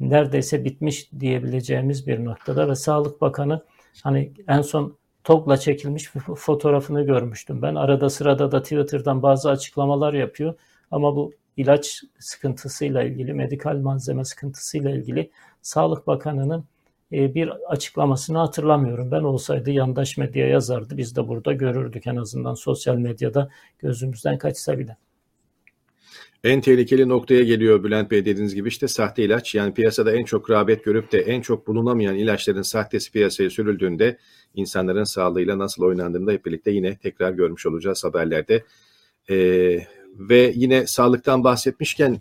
[0.00, 3.64] neredeyse bitmiş diyebileceğimiz bir noktada ve Sağlık Bakanı
[4.02, 7.62] hani en son TOG'la çekilmiş bir fotoğrafını görmüştüm.
[7.62, 10.54] Ben arada sırada da Twitter'dan bazı açıklamalar yapıyor
[10.90, 15.30] ama bu ilaç sıkıntısıyla ilgili, medikal malzeme sıkıntısıyla ilgili
[15.62, 16.64] Sağlık Bakanı'nın
[17.12, 19.10] e, bir açıklamasını hatırlamıyorum.
[19.10, 20.96] Ben olsaydı yandaş medya yazardı.
[20.96, 23.48] Biz de burada görürdük en azından sosyal medyada
[23.78, 24.96] gözümüzden kaçsa bile.
[26.44, 29.54] En tehlikeli noktaya geliyor Bülent Bey dediğiniz gibi işte sahte ilaç.
[29.54, 34.18] Yani piyasada en çok rağbet görüp de en çok bulunamayan ilaçların sahtesi piyasaya sürüldüğünde
[34.54, 38.64] insanların sağlığıyla nasıl oynandığını da hep birlikte yine tekrar görmüş olacağız haberlerde.
[39.30, 39.86] Ee,
[40.18, 42.20] ve yine sağlıktan bahsetmişken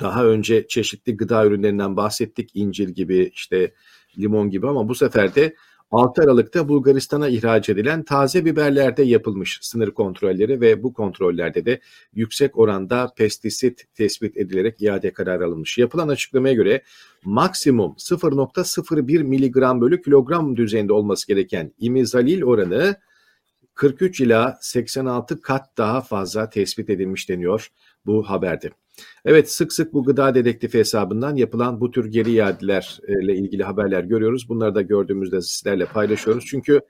[0.00, 2.50] daha önce çeşitli gıda ürünlerinden bahsettik.
[2.54, 3.72] incir gibi işte
[4.18, 5.54] limon gibi ama bu sefer de
[5.90, 11.80] 6 Aralık'ta Bulgaristan'a ihraç edilen taze biberlerde yapılmış sınır kontrolleri ve bu kontrollerde de
[12.14, 15.78] yüksek oranda pestisit tespit edilerek iade kararı alınmış.
[15.78, 16.82] Yapılan açıklamaya göre
[17.24, 22.96] maksimum 0.01 miligram bölü kilogram düzeyinde olması gereken imizalil oranı
[23.74, 27.70] 43 ila 86 kat daha fazla tespit edilmiş deniyor
[28.06, 28.70] bu haberde.
[29.24, 34.48] Evet sık sık bu gıda dedektifi hesabından yapılan bu tür geri iadelerle ilgili haberler görüyoruz.
[34.48, 36.44] Bunları da gördüğümüzde sizlerle paylaşıyoruz.
[36.46, 36.80] Çünkü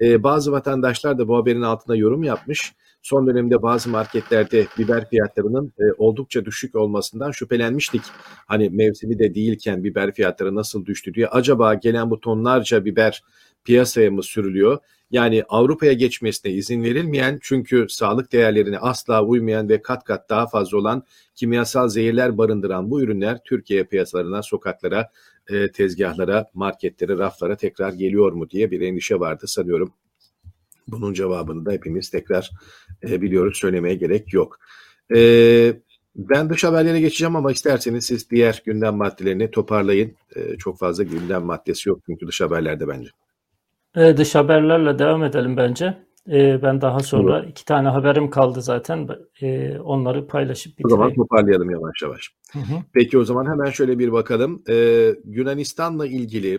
[0.00, 2.74] e, bazı vatandaşlar da bu haberin altına yorum yapmış.
[3.02, 8.02] Son dönemde bazı marketlerde biber fiyatlarının e, oldukça düşük olmasından şüphelenmiştik.
[8.46, 11.28] Hani mevsimi de değilken biber fiyatları nasıl düştü diye.
[11.28, 13.22] Acaba gelen bu tonlarca biber
[13.66, 14.78] piyasaya mı sürülüyor?
[15.10, 20.78] Yani Avrupa'ya geçmesine izin verilmeyen çünkü sağlık değerlerine asla uymayan ve kat kat daha fazla
[20.78, 21.02] olan
[21.34, 25.10] kimyasal zehirler barındıran bu ürünler Türkiye piyasalarına, sokaklara,
[25.50, 29.92] e, tezgahlara, marketlere, raflara tekrar geliyor mu diye bir endişe vardı sanıyorum.
[30.88, 32.50] Bunun cevabını da hepimiz tekrar
[33.08, 34.58] e, biliyoruz, söylemeye gerek yok.
[35.14, 35.80] E,
[36.16, 40.12] ben dış haberlere geçeceğim ama isterseniz siz diğer gündem maddelerini toparlayın.
[40.58, 43.10] Çok fazla gündem maddesi yok çünkü dış haberlerde bence.
[43.96, 46.06] E, dış haberlerle devam edelim bence.
[46.32, 47.50] E, ben daha sonra evet.
[47.50, 49.08] iki tane haberim kaldı zaten.
[49.42, 50.86] E, onları paylaşıp bitireyim.
[50.86, 52.30] O zaman toparlayalım yavaş yavaş.
[52.52, 52.82] Hı hı.
[52.92, 54.62] Peki o zaman hemen şöyle bir bakalım.
[54.68, 54.74] E,
[55.24, 56.58] Yunanistan'la ilgili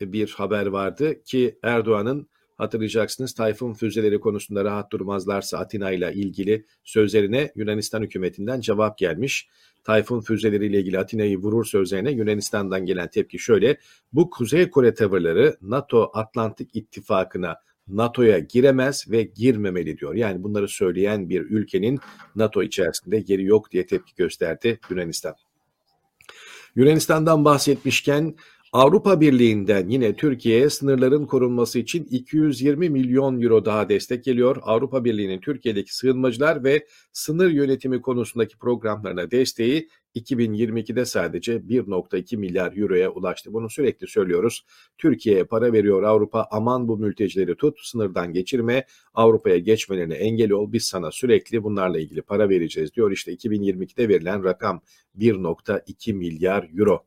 [0.00, 2.28] bir haber vardı ki Erdoğan'ın
[2.58, 9.48] hatırlayacaksınız Tayfun füzeleri konusunda rahat durmazlarsa Atina ile ilgili sözlerine Yunanistan hükümetinden cevap gelmiş.
[9.84, 13.78] Tayfun füzeleriyle ilgili Atina'yı vurur sözlerine Yunanistan'dan gelen tepki şöyle.
[14.12, 17.56] Bu Kuzey Kore tavırları NATO Atlantik İttifakı'na
[17.88, 20.14] NATO'ya giremez ve girmemeli diyor.
[20.14, 21.98] Yani bunları söyleyen bir ülkenin
[22.36, 25.34] NATO içerisinde yeri yok diye tepki gösterdi Yunanistan.
[26.76, 28.34] Yunanistan'dan bahsetmişken
[28.72, 34.56] Avrupa Birliği'nden yine Türkiye'ye sınırların korunması için 220 milyon euro daha destek geliyor.
[34.62, 43.10] Avrupa Birliği'nin Türkiye'deki sığınmacılar ve sınır yönetimi konusundaki programlarına desteği 2022'de sadece 1.2 milyar euroya
[43.10, 43.52] ulaştı.
[43.52, 44.64] Bunu sürekli söylüyoruz.
[44.98, 50.84] Türkiye'ye para veriyor Avrupa aman bu mültecileri tut sınırdan geçirme Avrupa'ya geçmelerine engel ol biz
[50.84, 53.10] sana sürekli bunlarla ilgili para vereceğiz diyor.
[53.10, 54.80] İşte 2022'de verilen rakam
[55.18, 57.04] 1.2 milyar euro.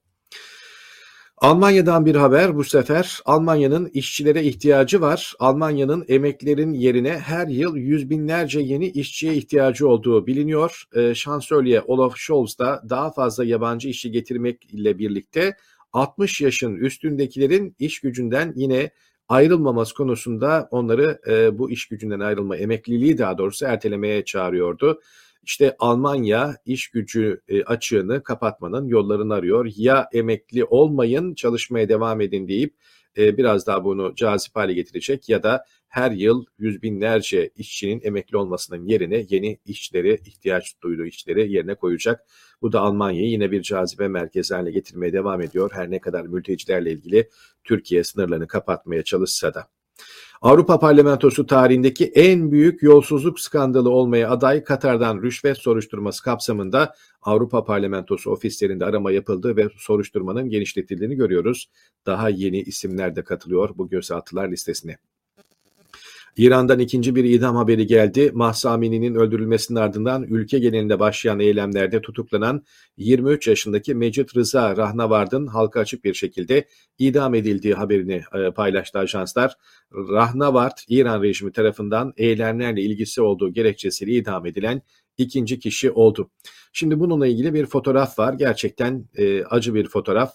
[1.41, 3.21] Almanya'dan bir haber bu sefer.
[3.25, 5.33] Almanya'nın işçilere ihtiyacı var.
[5.39, 10.83] Almanya'nın emeklerin yerine her yıl yüz binlerce yeni işçiye ihtiyacı olduğu biliniyor.
[10.95, 15.55] Ee, Şansölye Olaf Scholz da daha fazla yabancı işçi getirmekle birlikte
[15.93, 18.91] 60 yaşın üstündekilerin iş gücünden yine
[19.29, 25.01] ayrılmaması konusunda onları e, bu iş gücünden ayrılma, emekliliği daha doğrusu ertelemeye çağırıyordu.
[25.43, 29.71] İşte Almanya iş gücü e, açığını kapatmanın yollarını arıyor.
[29.75, 32.75] Ya emekli olmayın çalışmaya devam edin deyip
[33.17, 38.37] e, biraz daha bunu cazip hale getirecek ya da her yıl yüz binlerce işçinin emekli
[38.37, 42.25] olmasının yerine yeni işçileri, ihtiyaç duyduğu işçileri yerine koyacak.
[42.61, 45.71] Bu da Almanya'yı yine bir cazibe merkezi haline getirmeye devam ediyor.
[45.73, 47.29] Her ne kadar mültecilerle ilgili
[47.63, 49.67] Türkiye sınırlarını kapatmaya çalışsa da.
[50.41, 58.31] Avrupa Parlamentosu tarihindeki en büyük yolsuzluk skandalı olmaya aday Katar'dan rüşvet soruşturması kapsamında Avrupa Parlamentosu
[58.31, 61.69] ofislerinde arama yapıldı ve soruşturmanın genişletildiğini görüyoruz.
[62.05, 64.97] Daha yeni isimler de katılıyor bu gözaltılar listesine.
[66.37, 68.31] İran'dan ikinci bir idam haberi geldi.
[68.33, 72.65] Mahsa Amini'nin öldürülmesinin ardından ülke genelinde başlayan eylemlerde tutuklanan
[72.97, 76.67] 23 yaşındaki Mecit Rıza Rahnavard'ın halka açık bir şekilde
[76.99, 79.53] idam edildiği haberini e, paylaştı ajanslar.
[79.93, 84.81] Rahnavard, İran rejimi tarafından eylemlerle ilgisi olduğu gerekçesiyle idam edilen
[85.17, 86.31] ikinci kişi oldu.
[86.73, 88.33] Şimdi bununla ilgili bir fotoğraf var.
[88.33, 90.33] Gerçekten e, acı bir fotoğraf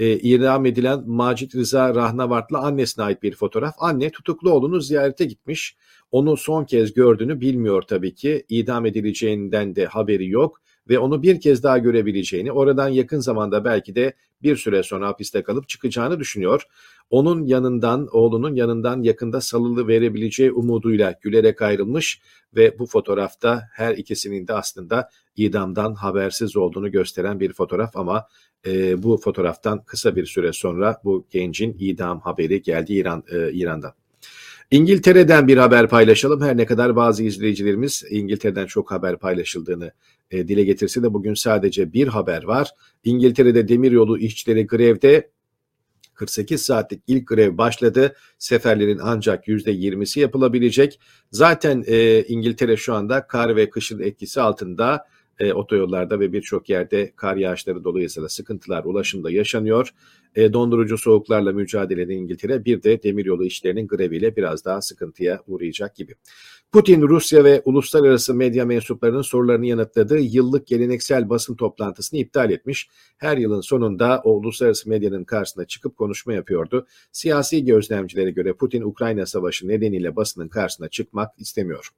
[0.00, 3.74] e, idam edilen Macit Rıza Rahnavart'la annesine ait bir fotoğraf.
[3.78, 5.76] Anne tutuklu oğlunu ziyarete gitmiş.
[6.10, 8.44] Onu son kez gördüğünü bilmiyor tabii ki.
[8.48, 13.94] İdam edileceğinden de haberi yok ve onu bir kez daha görebileceğini, oradan yakın zamanda belki
[13.94, 16.62] de bir süre sonra hapiste kalıp çıkacağını düşünüyor.
[17.10, 22.20] Onun yanından, oğlunun yanından yakında salılı verebileceği umuduyla gülerek ayrılmış
[22.56, 28.26] ve bu fotoğrafta her ikisinin de aslında idamdan habersiz olduğunu gösteren bir fotoğraf ama
[28.66, 33.92] e, bu fotoğraftan kısa bir süre sonra bu gencin idam haberi geldi İran e, İran'dan.
[34.70, 36.40] İngiltere'den bir haber paylaşalım.
[36.40, 39.92] Her ne kadar bazı izleyicilerimiz İngiltere'den çok haber paylaşıldığını
[40.30, 42.70] e, dile getirse de bugün sadece bir haber var.
[43.04, 45.30] İngiltere'de demiryolu işçileri grevde
[46.14, 48.14] 48 saatlik ilk grev başladı.
[48.38, 51.00] Seferlerin ancak %20'si yapılabilecek.
[51.30, 55.06] Zaten e, İngiltere şu anda kar ve kışın etkisi altında
[55.40, 59.94] e, otoyollarda ve birçok yerde kar yağışları dolayısıyla sıkıntılar ulaşımda yaşanıyor.
[60.34, 66.14] E, dondurucu soğuklarla mücadelede İngiltere bir de demiryolu işlerinin greviyle biraz daha sıkıntıya uğrayacak gibi.
[66.72, 72.88] Putin, Rusya ve uluslararası medya mensuplarının sorularını yanıtladığı yıllık geleneksel basın toplantısını iptal etmiş.
[73.18, 76.86] Her yılın sonunda o uluslararası medyanın karşısına çıkıp konuşma yapıyordu.
[77.12, 81.88] Siyasi gözlemcilere göre Putin Ukrayna Savaşı nedeniyle basının karşısına çıkmak istemiyor.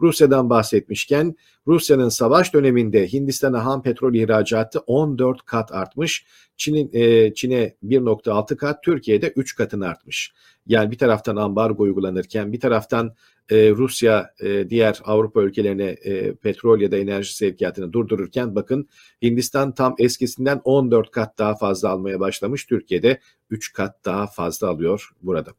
[0.00, 6.26] Rusya'dan bahsetmişken Rusya'nın savaş döneminde Hindistan'a ham petrol ihracatı 14 kat artmış.
[6.56, 10.32] Çin'in e, Çin'e 1.6 kat, Türkiye'de 3 katın artmış.
[10.70, 13.14] Yani bir taraftan ambargo uygulanırken bir taraftan
[13.50, 18.88] e, Rusya e, diğer Avrupa ülkelerine e, petrol ya da enerji sevkiyatını durdururken bakın
[19.22, 22.66] Hindistan tam eskisinden 14 kat daha fazla almaya başlamış.
[22.66, 25.50] Türkiye'de 3 kat daha fazla alıyor burada.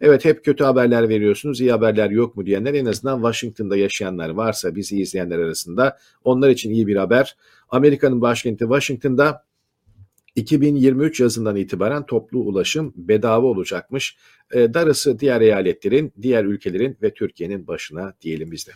[0.00, 4.74] Evet hep kötü haberler veriyorsunuz, iyi haberler yok mu diyenler en azından Washington'da yaşayanlar varsa
[4.76, 7.36] bizi izleyenler arasında onlar için iyi bir haber.
[7.68, 9.44] Amerika'nın başkenti Washington'da
[10.36, 14.16] 2023 yazından itibaren toplu ulaşım bedava olacakmış.
[14.54, 18.72] E, darısı diğer eyaletlerin, diğer ülkelerin ve Türkiye'nin başına diyelim bizde.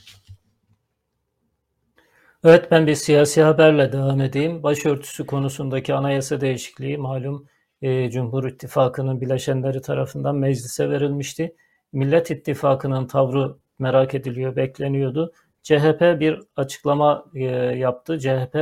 [2.44, 4.62] Evet ben bir siyasi haberle devam edeyim.
[4.62, 7.46] Başörtüsü konusundaki anayasa değişikliği malum
[7.82, 11.56] e, Cumhur İttifakı'nın bileşenleri tarafından meclise verilmişti.
[11.92, 15.32] Millet İttifakı'nın tavrı merak ediliyor, bekleniyordu.
[15.62, 17.44] CHP bir açıklama e,
[17.78, 18.18] yaptı.
[18.18, 18.56] CHP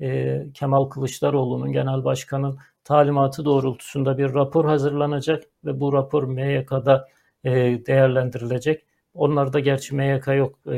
[0.00, 7.08] e, Kemal Kılıçdaroğlu'nun genel başkanın talimatı doğrultusunda bir rapor hazırlanacak ve bu rapor MYK'da
[7.44, 7.50] e,
[7.86, 8.86] değerlendirilecek.
[9.14, 10.58] Onlarda gerçi MYK yok.
[10.66, 10.70] E,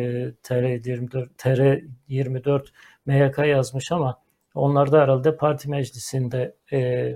[0.42, 2.66] TR24, TR24
[3.06, 4.22] MYK yazmış ama
[4.54, 7.12] onlar da herhalde parti meclisinde e,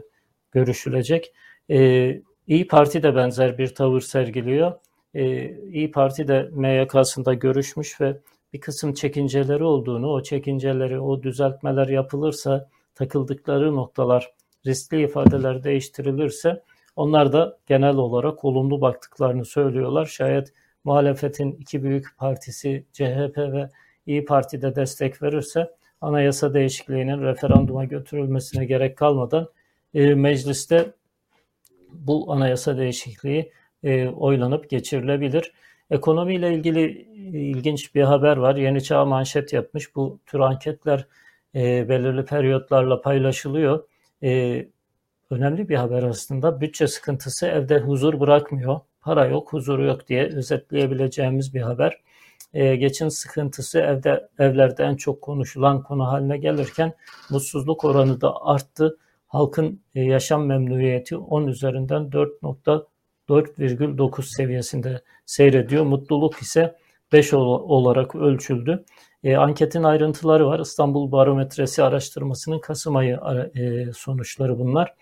[0.53, 1.33] görüşülecek.
[1.71, 4.73] E, İyi Parti de benzer bir tavır sergiliyor.
[5.15, 8.17] E, İyi Parti de MYK'sında görüşmüş ve
[8.53, 14.33] bir kısım çekinceleri olduğunu, o çekinceleri, o düzeltmeler yapılırsa takıldıkları noktalar,
[14.67, 16.63] riskli ifadeler değiştirilirse
[16.97, 20.07] onlar da genel olarak olumlu baktıklarını söylüyorlar.
[20.07, 20.53] Şayet
[20.85, 23.71] muhalefetin iki büyük partisi CHP ve
[24.07, 25.71] İyi Parti de destek verirse
[26.01, 29.49] anayasa değişikliğinin referanduma götürülmesine gerek kalmadan
[29.95, 30.93] e, mecliste
[31.93, 35.53] bu anayasa değişikliği e, oylanıp geçirilebilir.
[35.91, 36.83] Ekonomiyle ilgili
[37.35, 38.57] e, ilginç bir haber var.
[38.57, 39.95] Yeni Çağ manşet yapmış.
[39.95, 41.07] Bu tür anketler
[41.55, 43.85] e, belirli periyotlarla paylaşılıyor.
[44.23, 44.69] E,
[45.31, 46.61] önemli bir haber aslında.
[46.61, 48.81] Bütçe sıkıntısı evde huzur bırakmıyor.
[49.01, 52.01] Para yok, huzur yok diye özetleyebileceğimiz bir haber.
[52.55, 56.95] E, geçim sıkıntısı evde evlerde en çok konuşulan konu haline gelirken
[57.31, 58.99] mutsuzluk oranı da arttı.
[59.27, 62.13] Halkın e, yaşam memnuniyeti 10 üzerinden
[63.29, 65.85] 4.9 seviyesinde seyrediyor.
[65.85, 66.77] Mutluluk ise
[67.13, 68.85] 5 olarak ölçüldü.
[69.25, 70.61] E, anketin ayrıntıları var.
[70.61, 73.21] İstanbul Barometresi araştırmasının Kasım ayı
[73.55, 74.95] e, sonuçları bunlar.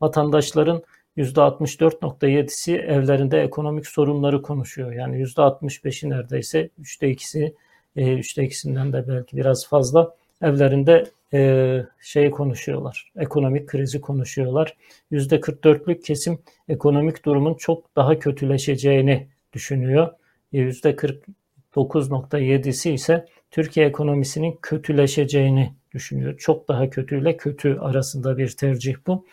[0.00, 0.82] Vatandaşların
[1.16, 4.92] %64.7'si evlerinde ekonomik sorunları konuşuyor.
[4.92, 7.54] Yani %65'i neredeyse, üçte ikisi,
[7.96, 13.12] e, üçte ikisinden de belki biraz fazla evlerinde e, şey konuşuyorlar.
[13.16, 14.76] Ekonomik krizi konuşuyorlar.
[15.12, 20.08] %44'lük kesim ekonomik durumun çok daha kötüleşeceğini düşünüyor.
[20.52, 26.38] %49.7'si ise Türkiye ekonomisinin kötüleşeceğini düşünüyor.
[26.38, 29.26] Çok daha kötüyle kötü arasında bir tercih bu.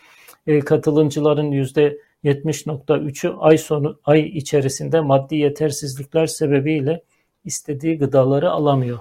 [0.46, 7.02] E, katılımcıların %70.3'ü ay sonu ay içerisinde maddi yetersizlikler sebebiyle
[7.44, 8.98] istediği gıdaları alamıyor.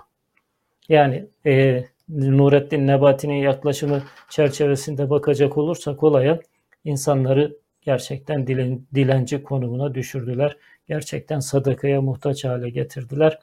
[0.90, 6.40] Yani e, Nurettin Nebati'nin yaklaşımı çerçevesinde bakacak olursak olaya
[6.84, 10.58] insanları gerçekten dilen, dilenci konumuna düşürdüler.
[10.88, 13.40] Gerçekten sadakaya muhtaç hale getirdiler.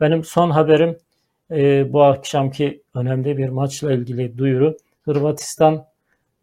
[0.00, 0.98] Benim son haberim
[1.50, 4.76] e, bu akşamki önemli bir maçla ilgili duyuru.
[5.04, 5.86] Hırvatistan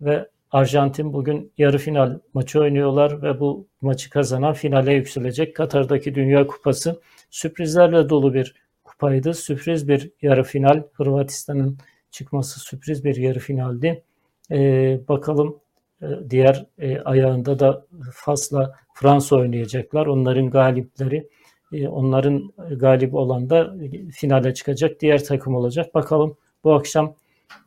[0.01, 5.55] ve Arjantin bugün yarı final maçı oynuyorlar ve bu maçı kazanan finale yükselecek.
[5.55, 8.60] Katar'daki Dünya Kupası sürprizlerle dolu bir
[9.01, 9.33] kupaydı.
[9.33, 10.83] Sürpriz bir yarı final.
[10.93, 11.77] Hırvatistan'ın
[12.11, 14.03] çıkması sürpriz bir yarı finaldi.
[14.51, 15.59] Ee, bakalım
[16.01, 20.05] e, diğer e, ayağında da Fas'la Fransa oynayacaklar.
[20.05, 21.29] Onların galipleri
[21.73, 23.75] e, onların galip olan da
[24.13, 25.95] finale çıkacak diğer takım olacak.
[25.95, 27.15] Bakalım bu akşam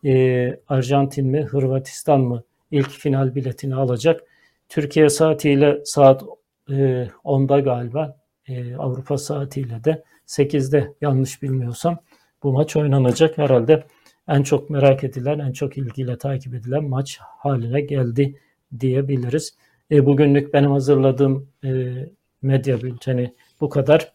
[0.04, 4.20] e, Arjantin mi Hırvatistan mı ilk final biletini alacak.
[4.68, 6.22] Türkiye saatiyle saat
[6.70, 6.74] e,
[7.24, 8.16] 10'da galiba
[8.48, 11.98] e, Avrupa saatiyle de 8'de yanlış bilmiyorsam
[12.42, 13.38] bu maç oynanacak.
[13.38, 13.84] Herhalde
[14.28, 18.40] en çok merak edilen, en çok ilgiyle takip edilen maç haline geldi
[18.80, 19.56] diyebiliriz.
[19.90, 21.94] E, bugünlük benim hazırladığım e,
[22.42, 24.12] medya bülteni bu kadar.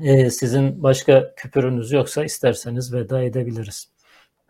[0.00, 3.88] E, sizin başka küpürünüz yoksa isterseniz veda edebiliriz.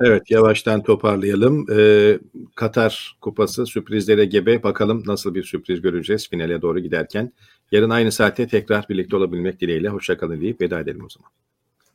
[0.00, 1.66] Evet yavaştan toparlayalım.
[1.72, 2.18] Ee,
[2.54, 4.62] Katar Kupası sürprizlere gebe.
[4.62, 7.32] Bakalım nasıl bir sürpriz göreceğiz finale doğru giderken.
[7.72, 9.88] Yarın aynı saatte tekrar birlikte olabilmek dileğiyle.
[9.88, 11.30] Hoşçakalın deyip veda edelim o zaman.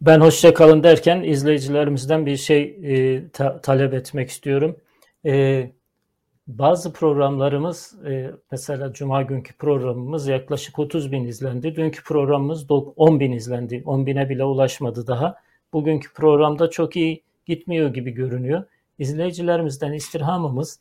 [0.01, 4.75] Ben hoşçakalın derken izleyicilerimizden bir şey e, ta- talep etmek istiyorum.
[5.25, 5.71] E,
[6.47, 11.75] bazı programlarımız e, mesela Cuma günkü programımız yaklaşık 30 bin izlendi.
[11.75, 13.83] Dünkü programımız 10 bin izlendi.
[13.85, 15.35] 10 bine bile ulaşmadı daha.
[15.73, 18.63] Bugünkü programda çok iyi gitmiyor gibi görünüyor.
[18.99, 20.79] İzleyicilerimizden istirhamımız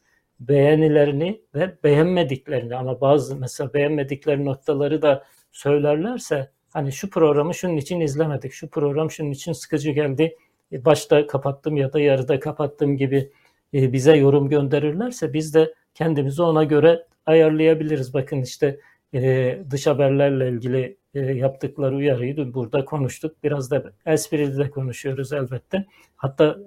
[0.49, 8.01] beğenilerini ve beğenmediklerini ama bazı mesela beğenmedikleri noktaları da söylerlerse hani şu programı şunun için
[8.01, 10.36] izlemedik, şu program şunun için sıkıcı geldi,
[10.72, 13.32] e, başta kapattım ya da yarıda kapattım gibi
[13.74, 18.14] e, bize yorum gönderirlerse biz de kendimizi ona göre ayarlayabiliriz.
[18.14, 18.80] Bakın işte
[19.14, 23.36] e, dış haberlerle ilgili yaptıkları uyarıyı burada konuştuk.
[23.45, 25.86] Biraz da esprili de konuşuyoruz elbette.
[26.16, 26.59] Hatta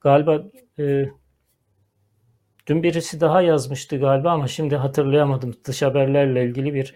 [0.00, 0.44] galiba
[2.68, 5.54] dün birisi daha yazmıştı galiba ama şimdi hatırlayamadım.
[5.64, 6.94] Dış haberlerle ilgili bir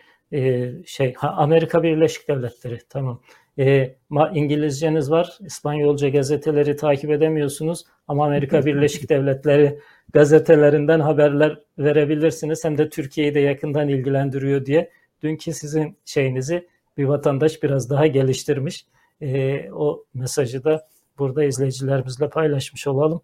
[0.86, 1.14] şey.
[1.14, 3.20] Ha, Amerika Birleşik Devletleri tamam.
[3.58, 3.96] E,
[4.34, 9.78] İngilizceniz var, İspanyolca gazeteleri takip edemiyorsunuz ama Amerika Birleşik Devletleri
[10.12, 12.64] gazetelerinden haberler verebilirsiniz.
[12.64, 14.90] Hem de Türkiye'yi de yakından ilgilendiriyor diye.
[15.22, 18.86] Dünkü sizin şeyinizi bir vatandaş biraz daha geliştirmiş.
[19.20, 20.86] E, o mesajı da
[21.18, 23.22] burada izleyicilerimizle paylaşmış olalım.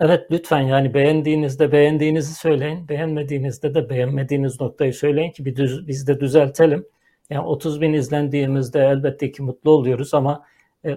[0.00, 2.88] Evet lütfen yani beğendiğinizde beğendiğinizi söyleyin.
[2.88, 5.44] Beğenmediğinizde de beğenmediğiniz noktayı söyleyin ki
[5.86, 6.86] biz de düzeltelim.
[7.30, 10.44] Yani 30 bin izlendiğimizde elbette ki mutlu oluyoruz ama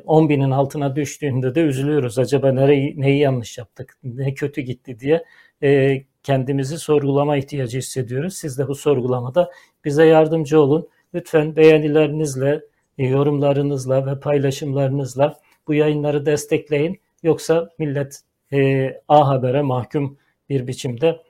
[0.06, 2.20] 10 e, binin altına düştüğünde de üzülüyoruz.
[2.20, 5.26] Acaba nereyi, neyi yanlış yaptık, ne kötü gitti diye
[5.64, 8.34] e, kendimizi sorgulama ihtiyacı hissediyoruz.
[8.34, 9.52] Siz de bu sorgulamada
[9.86, 10.88] bize yardımcı olun.
[11.14, 12.62] Lütfen beğenilerinizle,
[12.98, 17.00] e, yorumlarınızla ve paylaşımlarınızla bu yayınları destekleyin.
[17.24, 18.22] Yoksa millet
[19.08, 20.18] A Haber'e mahkum
[20.50, 21.22] bir biçimde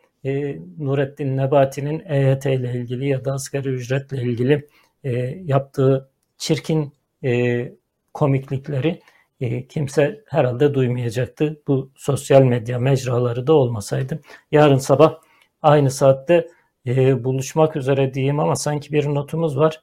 [0.78, 4.67] Nurettin Nebati'nin EYT ile ilgili ya da asgari ücretle ilgili
[5.03, 5.11] e,
[5.45, 6.93] yaptığı çirkin
[7.24, 7.72] e,
[8.13, 8.99] komiklikleri
[9.41, 11.61] e, kimse herhalde duymayacaktı.
[11.67, 14.22] Bu sosyal medya mecraları da olmasaydı.
[14.51, 15.20] Yarın sabah
[15.61, 16.47] aynı saatte
[16.88, 19.82] e, buluşmak üzere diyeyim ama sanki bir notumuz var.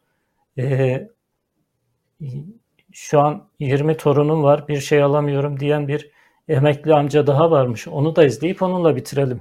[0.58, 1.08] E,
[2.92, 6.10] şu an 20 torunum var bir şey alamıyorum diyen bir
[6.48, 7.88] emekli amca daha varmış.
[7.88, 9.40] Onu da izleyip onunla bitirelim.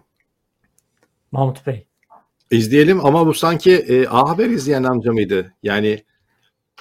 [1.32, 1.88] Mahmut Bey.
[2.52, 5.54] İzleyelim ama bu sanki e, A Haber izleyen amca mıydı?
[5.64, 6.04] Yani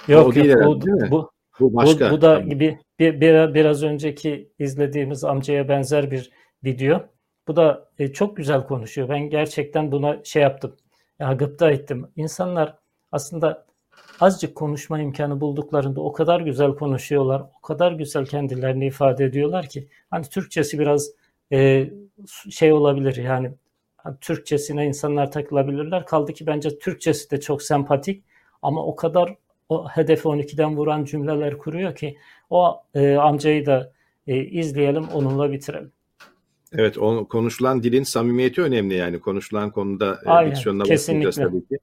[0.07, 1.11] yok, o değil yok herhalde, bu, değil mi?
[1.11, 2.11] bu bu başka.
[2.11, 6.31] Bu, bu da gibi bir, bir, biraz önceki izlediğimiz amcaya benzer bir
[6.63, 7.01] video.
[7.47, 9.09] Bu da e, çok güzel konuşuyor.
[9.09, 10.75] Ben gerçekten buna şey yaptım.
[11.19, 12.07] Ya gıpta ettim.
[12.15, 12.77] İnsanlar
[13.11, 13.64] aslında
[14.19, 17.43] azıcık konuşma imkanı bulduklarında o kadar güzel konuşuyorlar.
[17.59, 21.11] O kadar güzel kendilerini ifade ediyorlar ki hani Türkçesi biraz
[21.51, 21.89] e,
[22.49, 23.51] şey olabilir yani
[23.97, 26.05] hani Türkçesine insanlar takılabilirler.
[26.05, 28.23] Kaldı ki bence Türkçesi de çok sempatik
[28.61, 29.35] ama o kadar
[29.69, 32.17] o hedefi 12'den vuran cümleler kuruyor ki
[32.49, 33.91] o e, amcayı da
[34.27, 35.91] e, izleyelim onunla bitirelim.
[36.73, 41.77] Evet, o konuşulan dilin samimiyeti önemli yani konuşulan konuda e, diksiyonuna bakacağız tabii ki.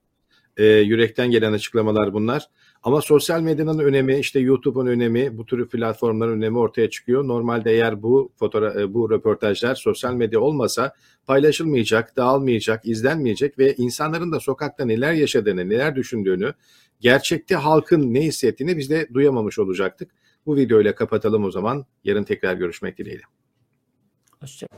[0.57, 2.49] E, yürekten gelen açıklamalar bunlar.
[2.83, 7.29] Ama sosyal medyanın önemi, işte YouTube'un önemi, bu tür platformların önemi ortaya çıkıyor.
[7.29, 10.95] Normalde eğer bu fotoğraf, e, bu röportajlar sosyal medya olmasa
[11.27, 16.55] paylaşılmayacak, dağılmayacak, izlenmeyecek ve insanların da sokakta neler yaşadığını, neler düşündüğünü,
[17.01, 20.11] gerçekte halkın ne hissettiğini biz de duyamamış olacaktık.
[20.47, 21.87] Bu videoyla kapatalım o zaman.
[22.05, 23.23] Yarın tekrar görüşmek dileğiyle.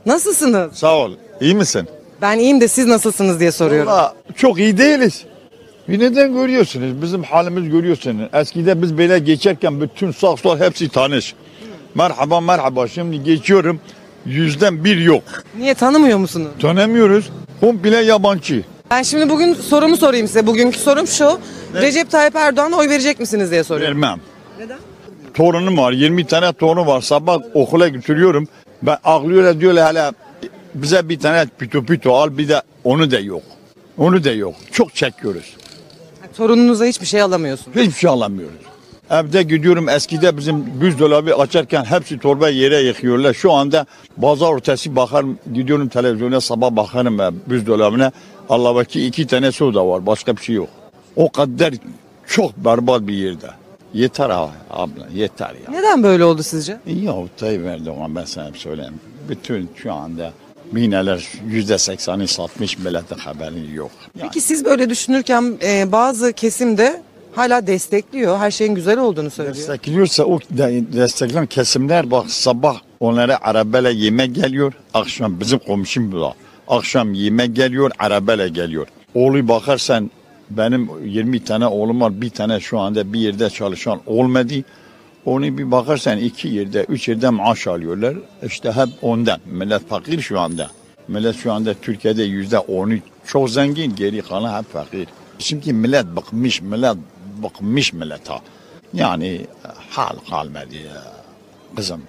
[0.05, 0.73] Nasılsınız?
[0.73, 1.13] Sağ ol.
[1.41, 1.87] İyi misin?
[2.21, 3.87] Ben iyiyim de siz nasılsınız diye soruyorum.
[3.91, 5.25] Valla çok iyi değiliz.
[5.87, 7.01] Neden görüyorsunuz?
[7.01, 8.29] Bizim halimiz görüyorsunuz.
[8.33, 11.33] Eskide biz böyle geçerken bütün sağ sol hepsi tanış.
[11.95, 12.87] Merhaba merhaba.
[12.87, 13.79] Şimdi geçiyorum.
[14.25, 15.23] Yüzden bir yok.
[15.57, 16.47] Niye tanımıyor musunuz?
[16.61, 17.29] Tanımıyoruz.
[17.59, 18.63] Komple yabancı.
[18.91, 20.47] Ben şimdi bugün sorumu sorayım size.
[20.47, 21.39] Bugünkü sorum şu.
[21.73, 24.01] Recep Tayyip Erdoğan'a oy verecek misiniz diye soruyorum.
[24.01, 24.19] Vermem.
[24.59, 24.77] Neden?
[25.33, 25.91] Torunum var.
[25.91, 27.01] 20 tane torunu var.
[27.01, 28.47] Sabah okula götürüyorum.
[28.81, 30.11] Ben ağlıyorlar diyorlar hala
[30.75, 33.43] bize bir tane pito pito al bir de onu da yok.
[33.97, 34.55] Onu da yok.
[34.71, 35.53] Çok çekiyoruz.
[36.37, 37.77] Torununuza hiçbir şey alamıyorsunuz.
[37.77, 38.55] Hiçbir şey alamıyoruz.
[39.09, 43.33] Evde gidiyorum eskide bizim buzdolabı açarken hepsi torba yere yıkıyorlar.
[43.33, 43.85] Şu anda
[44.21, 48.11] pazar ötesi bakarım gidiyorum televizyona sabah bakarım ben buzdolabına.
[48.49, 50.69] Allah belki iki tane soda var başka bir şey yok.
[51.15, 51.73] O kadar
[52.27, 53.49] çok berbat bir yerde.
[53.93, 55.71] Yeter ha abla yeter ya.
[55.71, 56.77] Neden böyle oldu sizce?
[56.85, 58.99] Ya Tayyip Erdoğan ben sana söyleyeyim.
[59.29, 60.31] Bütün şu anda
[60.71, 63.91] mineler yüzde sekseni satmış milletin haberi yok.
[64.19, 67.01] Yani Peki siz böyle düşünürken e, bazı kesimde
[67.35, 68.37] hala destekliyor.
[68.37, 69.55] Her şeyin güzel olduğunu söylüyor.
[69.55, 74.73] Destekliyorsa o de- destekleyen kesimler bak sabah onlara arabayla yemek geliyor.
[74.93, 76.33] Akşam bizim komşum bu da.
[76.67, 78.87] Akşam yemek geliyor, arabayla geliyor.
[79.13, 80.11] Oğlu bakarsan
[80.49, 82.21] benim 20 tane oğlum var.
[82.21, 84.53] Bir tane şu anda bir yerde çalışan olmadı.
[85.25, 88.15] Onu bir bakarsan iki yerde, üç yerde maaş alıyorlar.
[88.43, 89.39] İşte hep ondan.
[89.45, 90.71] Millet fakir şu anda.
[91.07, 92.93] Millet şu anda Türkiye'de yüzde onu
[93.25, 95.07] çok zengin, geri kalan hep fakir.
[95.39, 96.97] Çünkü millet bıkmış, millet
[97.43, 98.39] bıkmış millet ha.
[98.93, 99.41] Yani
[99.89, 101.03] hal kalmadı ya.
[101.75, 102.01] Kızım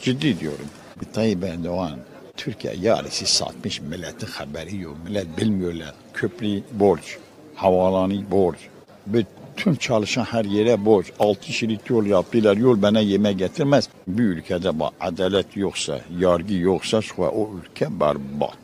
[0.00, 0.66] ciddi diyorum.
[1.12, 1.98] Tayyip Erdoğan
[2.36, 4.96] Türkiye yarısı satmış milletin haberi yok.
[5.04, 5.94] Millet bilmiyorlar.
[6.14, 7.18] Köprü borç,
[7.54, 8.58] havalanı borç.
[9.06, 9.35] Bütün
[9.80, 11.06] çalışan her yere borç.
[11.18, 12.56] Altı şerit yol yaptılar.
[12.56, 13.88] Yol bana yemek getirmez.
[14.08, 18.54] Bir ülkede adalet yoksa, yargı yoksa o ülke berbat.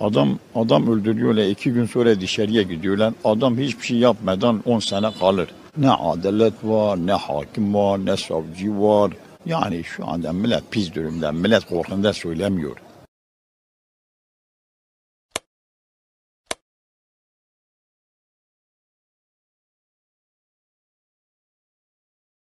[0.00, 1.42] Adam adam öldürüyorlar.
[1.42, 3.14] iki gün sonra dışarıya gidiyorlar.
[3.24, 5.48] Adam hiçbir şey yapmadan 10 sene kalır.
[5.76, 9.12] Ne adalet var, ne hakim var, ne savcı var.
[9.46, 11.32] Yani şu anda millet pis durumda.
[11.32, 12.76] Millet korkunda söylemiyor.